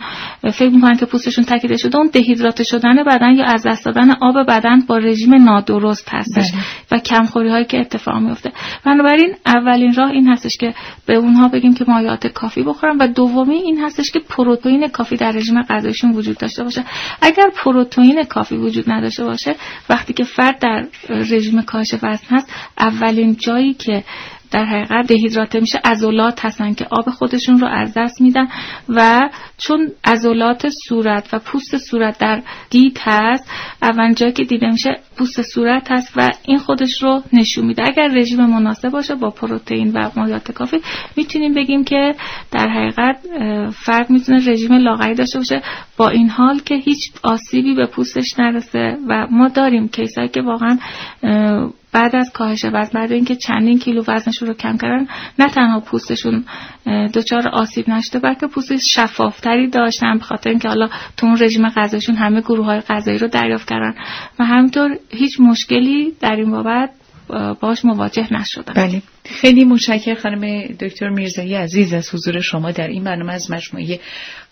فکر 0.53 0.69
می‌کنن 0.69 0.97
که 0.97 1.07
پوستشون 1.07 1.45
تکیده 1.45 1.77
شده 1.77 1.99
اون 1.99 2.11
دهیدراته 2.13 2.65
شدن 2.65 3.03
بدن 3.05 3.37
یا 3.37 3.45
از 3.45 3.67
دست 3.67 3.85
دادن 3.85 4.11
آب 4.11 4.47
بدن 4.49 4.81
با 4.81 4.97
رژیم 4.99 5.35
نادرست 5.35 6.09
هستش 6.11 6.53
بله. 6.53 6.63
و 6.91 6.99
کمخوری 6.99 7.49
هایی 7.49 7.65
که 7.65 7.81
اتفاق 7.81 8.17
میفته 8.17 8.53
بنابراین 8.85 9.35
اولین 9.47 9.95
راه 9.95 10.11
این 10.11 10.29
هستش 10.29 10.57
که 10.57 10.75
به 11.07 11.15
اونها 11.15 11.49
بگیم 11.49 11.75
که 11.75 11.85
مایعات 11.89 12.27
کافی 12.27 12.63
بخورن 12.63 12.97
و 12.97 13.07
دومی 13.07 13.57
این 13.57 13.81
هستش 13.81 14.11
که 14.11 14.21
پروتئین 14.29 14.89
کافی 14.89 15.17
در 15.17 15.33
رژیم 15.33 15.63
غذایشون 15.63 16.13
وجود 16.13 16.39
داشته 16.39 16.65
باشه 16.65 16.85
اگر 17.23 17.51
پروتئین 17.57 18.25
کافی 18.25 18.57
وجود 18.57 18.91
نداشته 18.91 19.25
باشه 19.25 19.55
وقتی 19.89 20.13
که 20.13 20.25
فرد 20.25 20.59
در 20.59 20.87
رژیم 21.09 21.63
کاهش 21.63 21.95
وزن 21.95 22.37
هست 22.37 22.53
اولین 22.79 23.37
جایی 23.37 23.75
که 23.75 24.05
در 24.51 24.65
حقیقت 24.65 25.07
دهیدراته 25.07 25.61
میشه 25.61 25.81
ازولات 25.85 26.45
هستن 26.45 26.75
که 26.75 26.87
آب 26.91 27.11
خودشون 27.11 27.59
رو 27.59 27.67
از 27.67 27.95
دست 27.97 28.21
میدن 28.21 28.49
و 28.89 29.31
چون 29.59 29.89
ازولات 30.05 30.69
صورت 30.89 31.29
و 31.33 31.39
پوست 31.39 31.77
صورت 31.77 32.19
در 32.19 32.43
دید 32.71 32.99
هست 33.03 33.51
اول 33.83 34.15
جایی 34.15 34.33
که 34.33 34.45
دیده 34.45 34.71
میشه 34.71 35.01
پوست 35.17 35.43
صورت 35.43 35.93
هست 35.93 36.13
و 36.17 36.31
این 36.45 36.59
خودش 36.59 37.03
رو 37.03 37.23
نشون 37.33 37.67
میده. 37.67 37.83
اگر 37.87 38.09
رژیم 38.09 38.47
مناسب 38.47 38.89
باشه 38.89 39.15
با 39.15 39.31
پروتئین 39.31 39.93
و 39.93 40.11
مایات 40.17 40.53
کافی 40.53 40.81
می‌تونیم 41.17 41.55
بگیم 41.55 41.85
که 41.85 42.15
در 42.51 42.69
حقیقت 42.69 43.17
فرق 43.73 44.11
می‌تونه 44.11 44.51
رژیم 44.51 44.73
لاغری 44.73 45.15
داشته 45.15 45.39
باشه 45.39 45.63
با 45.97 46.09
این 46.09 46.29
حال 46.29 46.59
که 46.59 46.75
هیچ 46.75 47.13
آسیبی 47.23 47.75
به 47.75 47.87
پوستش 47.87 48.39
نرسه 48.39 48.97
و 49.09 49.27
ما 49.31 49.49
داریم 49.49 49.89
کیسایی 49.89 50.29
که 50.29 50.43
واقعا 50.43 50.79
بعد 51.99 52.17
از 52.17 52.31
کاهش 52.31 52.65
وزن 52.65 52.91
بعد 52.95 53.13
اینکه 53.13 53.37
چندین 53.37 53.79
کیلو 53.79 54.05
وزنشون 54.09 54.49
رو 54.49 54.55
کم 54.55 54.77
کردن 54.77 55.07
نه 55.39 55.49
تنها 55.49 55.81
پوستشون 55.81 56.45
دچار 57.15 57.49
آسیب 57.49 57.91
نشده 57.91 58.19
بلکه 58.19 58.47
پوست 58.47 58.77
شفافتری 58.77 59.71
داشتن 59.71 60.19
به 60.19 60.25
خاطر 60.25 60.51
اینکه 60.51 60.69
حالا 60.69 60.89
تو 61.17 61.27
اون 61.27 61.39
رژیم 61.41 61.69
غذایشون 61.69 62.15
همه 62.15 62.41
گروه 62.41 62.67
های 62.67 62.81
غذایی 62.81 63.19
رو 63.19 63.29
دریافت 63.29 63.69
کردن. 63.69 63.95
و 64.39 64.45
همینطور 64.45 64.99
هیچ 65.11 65.41
مشکلی 65.41 66.13
در 66.21 66.37
این 66.37 66.51
بابت 66.51 66.91
باش 67.61 67.85
مواجه 67.85 68.33
نشدن. 68.33 68.73
بله. 68.75 69.03
خیلی 69.25 69.65
متشکرم 69.65 70.15
خانم 70.15 70.67
دکتر 70.67 71.09
میرزایی 71.09 71.55
عزیز 71.55 71.93
از 71.93 72.15
حضور 72.15 72.41
شما 72.41 72.71
در 72.71 72.89
این 72.89 73.05
برنامه 73.05 73.33
از 73.33 73.51
مجموعه 73.51 74.01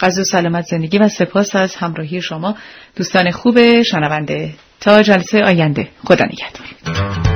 غذا 0.01 0.25
سلامت 0.25 0.65
زندگی 0.65 0.99
و 0.99 1.09
سپاس 1.09 1.57
از 1.57 1.77
همراهی 1.77 2.23
شما. 2.23 2.57
دوستان 2.97 3.31
خوب 3.31 3.83
شنونده 3.83 4.51
تا 4.81 5.03
جلسه 5.03 5.45
آینده. 5.45 5.89
خدا 6.05 6.25
نگهدار. 6.25 7.36